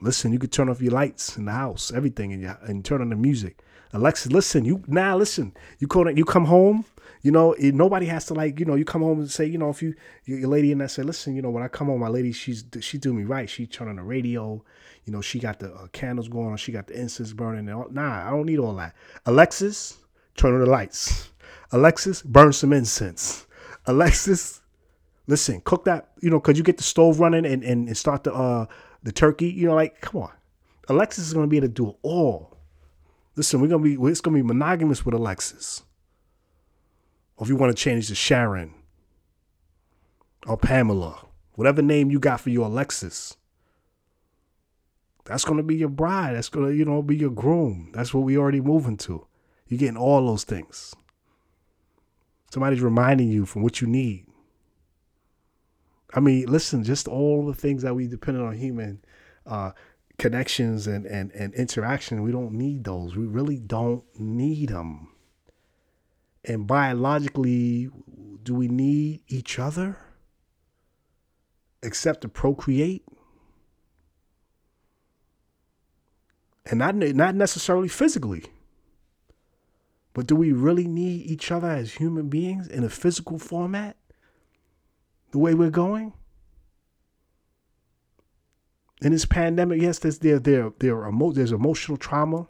Listen, 0.00 0.32
you 0.32 0.38
could 0.38 0.52
turn 0.52 0.68
off 0.68 0.80
your 0.80 0.92
lights 0.92 1.36
in 1.36 1.44
the 1.44 1.52
house, 1.52 1.92
everything, 1.92 2.32
and, 2.32 2.56
and 2.62 2.84
turn 2.84 3.00
on 3.00 3.10
the 3.10 3.16
music. 3.16 3.58
Alexa, 3.92 4.30
listen, 4.30 4.64
you 4.64 4.82
now 4.86 5.16
listen. 5.16 5.52
You 5.78 5.88
call 5.88 6.08
it, 6.08 6.16
you 6.16 6.24
come 6.24 6.44
home, 6.44 6.84
you 7.22 7.30
know, 7.30 7.52
it, 7.54 7.74
nobody 7.74 8.06
has 8.06 8.24
to 8.26 8.34
like, 8.34 8.58
you 8.58 8.64
know, 8.64 8.76
you 8.76 8.84
come 8.84 9.02
home 9.02 9.18
and 9.18 9.30
say, 9.30 9.44
you 9.44 9.58
know, 9.58 9.68
if 9.68 9.82
you 9.82 9.94
your 10.24 10.48
lady 10.48 10.72
and 10.72 10.82
I 10.82 10.86
say, 10.86 11.02
listen, 11.02 11.34
you 11.34 11.42
know, 11.42 11.50
when 11.50 11.62
I 11.62 11.68
come 11.68 11.88
home, 11.88 12.00
my 12.00 12.08
lady, 12.08 12.32
she's 12.32 12.64
she 12.80 12.98
do 12.98 13.12
me 13.12 13.24
right. 13.24 13.50
She 13.50 13.66
turn 13.66 13.88
on 13.88 13.96
the 13.96 14.02
radio, 14.02 14.62
you 15.04 15.12
know, 15.12 15.20
she 15.20 15.38
got 15.38 15.58
the 15.58 15.72
uh, 15.74 15.88
candles 15.88 16.28
going 16.28 16.50
on, 16.50 16.56
she 16.56 16.72
got 16.72 16.86
the 16.86 16.98
incense 16.98 17.32
burning. 17.32 17.68
And 17.68 17.76
all, 17.76 17.88
nah, 17.90 18.26
I 18.26 18.30
don't 18.30 18.46
need 18.46 18.58
all 18.58 18.74
that. 18.76 18.94
Alexis, 19.26 19.98
turn 20.36 20.54
on 20.54 20.60
the 20.60 20.66
lights. 20.66 21.30
Alexis, 21.72 22.22
burn 22.22 22.52
some 22.52 22.72
incense. 22.72 23.46
Alexis, 23.86 24.60
Listen, 25.26 25.60
cook 25.60 25.84
that, 25.84 26.08
you 26.20 26.28
know, 26.28 26.40
cause 26.40 26.58
you 26.58 26.64
get 26.64 26.76
the 26.76 26.82
stove 26.82 27.20
running 27.20 27.46
and, 27.46 27.62
and, 27.62 27.86
and 27.86 27.96
start 27.96 28.24
the 28.24 28.34
uh 28.34 28.66
the 29.02 29.12
turkey, 29.12 29.48
you 29.48 29.66
know, 29.66 29.74
like 29.74 30.00
come 30.00 30.22
on. 30.22 30.32
Alexis 30.88 31.28
is 31.28 31.34
gonna 31.34 31.46
be 31.46 31.56
able 31.56 31.68
to 31.68 31.72
do 31.72 31.90
it 31.90 31.96
all. 32.02 32.56
Listen, 33.36 33.60
we're 33.60 33.68
gonna 33.68 33.82
be 33.82 33.94
it's 33.94 34.20
gonna 34.20 34.36
be 34.36 34.42
monogamous 34.42 35.04
with 35.04 35.14
Alexis. 35.14 35.82
Or 37.36 37.44
if 37.44 37.48
you 37.48 37.56
want 37.56 37.74
to 37.74 37.82
change 37.82 38.08
to 38.08 38.14
Sharon 38.14 38.74
or 40.46 40.56
Pamela, 40.56 41.26
whatever 41.54 41.82
name 41.82 42.10
you 42.10 42.18
got 42.18 42.40
for 42.40 42.50
your 42.50 42.66
Alexis. 42.66 43.36
That's 45.24 45.44
gonna 45.44 45.62
be 45.62 45.76
your 45.76 45.88
bride. 45.88 46.34
That's 46.34 46.48
gonna, 46.48 46.70
you 46.72 46.84
know, 46.84 47.02
be 47.02 47.16
your 47.16 47.30
groom. 47.30 47.90
That's 47.94 48.12
what 48.12 48.24
we 48.24 48.36
already 48.36 48.60
moving 48.60 48.96
to. 48.98 49.26
You're 49.68 49.78
getting 49.78 49.96
all 49.96 50.26
those 50.26 50.44
things. 50.44 50.94
Somebody's 52.50 52.80
reminding 52.80 53.28
you 53.28 53.46
from 53.46 53.62
what 53.62 53.80
you 53.80 53.86
need. 53.86 54.26
I 56.12 56.20
mean, 56.20 56.46
listen, 56.46 56.82
just 56.82 57.08
all 57.08 57.46
the 57.46 57.54
things 57.54 57.82
that 57.82 57.94
we 57.94 58.06
depend 58.06 58.40
on 58.40 58.56
human 58.56 59.04
uh, 59.46 59.72
connections 60.18 60.86
and, 60.86 61.06
and, 61.06 61.30
and 61.32 61.54
interaction, 61.54 62.22
we 62.22 62.32
don't 62.32 62.52
need 62.52 62.84
those. 62.84 63.16
We 63.16 63.26
really 63.26 63.58
don't 63.58 64.04
need 64.18 64.70
them. 64.70 65.08
And 66.44 66.66
biologically, 66.66 67.90
do 68.42 68.54
we 68.54 68.68
need 68.68 69.22
each 69.28 69.58
other 69.58 69.98
except 71.82 72.22
to 72.22 72.28
procreate? 72.28 73.04
And 76.66 76.78
not, 76.78 76.94
not 76.94 77.34
necessarily 77.34 77.88
physically. 77.88 78.44
But 80.12 80.26
do 80.26 80.34
we 80.34 80.52
really 80.52 80.86
need 80.86 81.26
each 81.26 81.50
other 81.50 81.68
as 81.68 81.94
human 81.94 82.28
beings 82.28 82.66
in 82.66 82.84
a 82.84 82.88
physical 82.88 83.38
format? 83.38 83.96
The 85.32 85.38
way 85.38 85.54
we're 85.54 85.70
going? 85.70 86.12
In 89.02 89.12
this 89.12 89.24
pandemic, 89.24 89.80
yes, 89.80 89.98
there's 89.98 90.18
there 90.18 90.38
there 90.38 90.72
there 90.78 91.08
emo- 91.08 91.32
there's 91.32 91.52
emotional 91.52 91.96
trauma 91.96 92.46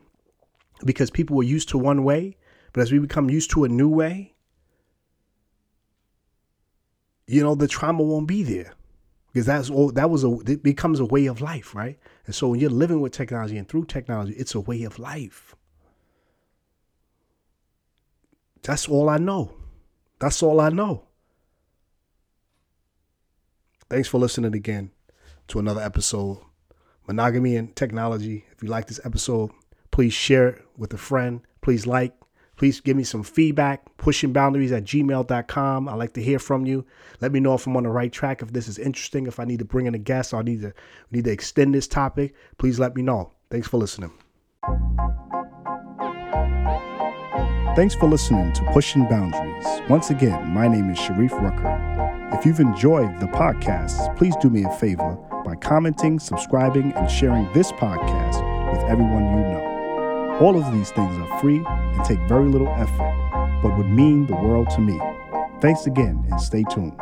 because 0.85 1.11
people 1.11 1.37
were 1.37 1.45
used 1.45 1.69
to 1.71 1.79
one 1.79 2.03
way, 2.03 2.37
but 2.73 2.81
as 2.81 2.91
we 2.91 2.99
become 2.99 3.31
used 3.31 3.51
to 3.53 3.65
a 3.65 3.69
new 3.69 3.89
way, 3.89 4.35
you 7.27 7.43
know, 7.43 7.55
the 7.55 7.69
trauma 7.69 8.03
won't 8.03 8.27
be 8.27 8.43
there 8.43 8.75
because 9.33 9.47
that's 9.47 9.71
all 9.71 9.93
that 9.93 10.11
was 10.11 10.25
a 10.25 10.39
it 10.41 10.63
becomes 10.65 10.99
a 10.99 11.05
way 11.05 11.27
of 11.27 11.41
life, 11.41 11.75
right? 11.75 11.99
And 12.27 12.35
so 12.35 12.49
when 12.49 12.61
you're 12.61 12.71
living 12.71 13.01
with 13.01 13.13
technology 13.13 13.57
and 13.57 13.69
through 13.69 13.85
technology, 13.85 14.33
it's 14.33 14.57
a 14.57 14.61
way 14.61 14.83
of 14.83 14.99
life. 14.99 15.55
That's 18.63 18.89
all 18.89 19.09
I 19.09 19.19
know. 19.19 19.55
That's 20.19 20.43
all 20.43 20.61
I 20.61 20.71
know. 20.71 21.05
Thanks 23.91 24.09
for 24.09 24.19
listening 24.19 24.55
again 24.55 24.93
to 25.49 25.59
another 25.59 25.83
episode. 25.83 26.39
Monogamy 27.07 27.57
and 27.57 27.75
technology. 27.75 28.47
If 28.53 28.63
you 28.63 28.69
like 28.69 28.87
this 28.87 29.01
episode, 29.05 29.51
please 29.91 30.13
share 30.13 30.49
it 30.49 30.65
with 30.77 30.95
a 30.95 30.97
friend. 30.97 31.41
Please 31.61 31.87
like, 31.87 32.15
Please 32.61 32.79
give 32.79 32.95
me 32.95 33.05
some 33.05 33.23
feedback, 33.23 33.97
pushingboundaries 33.97 34.71
at 34.71 34.85
gmail.com. 34.85 35.89
I 35.89 35.95
like 35.95 36.13
to 36.13 36.23
hear 36.23 36.39
from 36.39 36.67
you. 36.67 36.85
Let 37.23 37.33
me 37.33 37.41
know 37.41 37.55
if 37.55 37.67
I'm 37.67 37.75
on 37.75 37.85
the 37.85 37.89
right 37.89 38.13
track, 38.13 38.43
if 38.43 38.53
this 38.53 38.69
is 38.69 38.79
interesting, 38.79 39.27
if 39.27 39.41
I 39.41 39.47
need 39.47 39.61
to 39.61 39.65
bring 39.65 39.87
in 39.87 39.95
a 39.95 39.99
guest 39.99 40.35
or 40.35 40.41
I 40.41 40.43
need 40.43 40.61
to 40.61 40.75
need 41.11 41.25
to 41.25 41.31
extend 41.31 41.73
this 41.73 41.89
topic. 41.89 42.35
Please 42.59 42.79
let 42.79 42.95
me 42.95 43.01
know. 43.01 43.33
Thanks 43.51 43.67
for 43.67 43.79
listening. 43.79 44.13
Thanks 47.81 47.95
for 47.95 48.11
listening 48.11 48.53
to 48.53 48.63
Pushing 48.75 49.09
Boundaries. 49.09 49.65
Once 49.89 50.11
again, 50.11 50.53
my 50.53 50.69
name 50.69 50.91
is 50.91 50.99
Sharif 50.99 51.33
Rucker. 51.33 52.29
If 52.31 52.45
you've 52.45 52.61
enjoyed 52.61 53.19
the 53.21 53.27
podcast, 53.29 54.15
please 54.19 54.37
do 54.37 54.51
me 54.51 54.65
a 54.65 54.71
favor 54.73 55.17
by 55.47 55.55
commenting, 55.55 56.19
subscribing, 56.19 56.93
and 56.93 57.11
sharing 57.11 57.51
this 57.55 57.73
podcast 57.73 58.71
with 58.71 58.83
everyone 58.83 59.25
you 59.25 59.41
know. 59.49 60.37
All 60.43 60.63
of 60.63 60.71
these 60.75 60.91
things 60.91 61.17
are 61.21 61.41
free 61.41 61.65
and 61.67 62.05
take 62.05 62.21
very 62.29 62.51
little 62.51 62.69
effort, 62.69 63.61
but 63.63 63.75
would 63.79 63.89
mean 63.89 64.27
the 64.27 64.37
world 64.37 64.69
to 64.73 64.81
me. 64.83 65.01
Thanks 65.63 65.87
again 65.87 66.23
and 66.31 66.39
stay 66.39 66.65
tuned. 66.65 67.01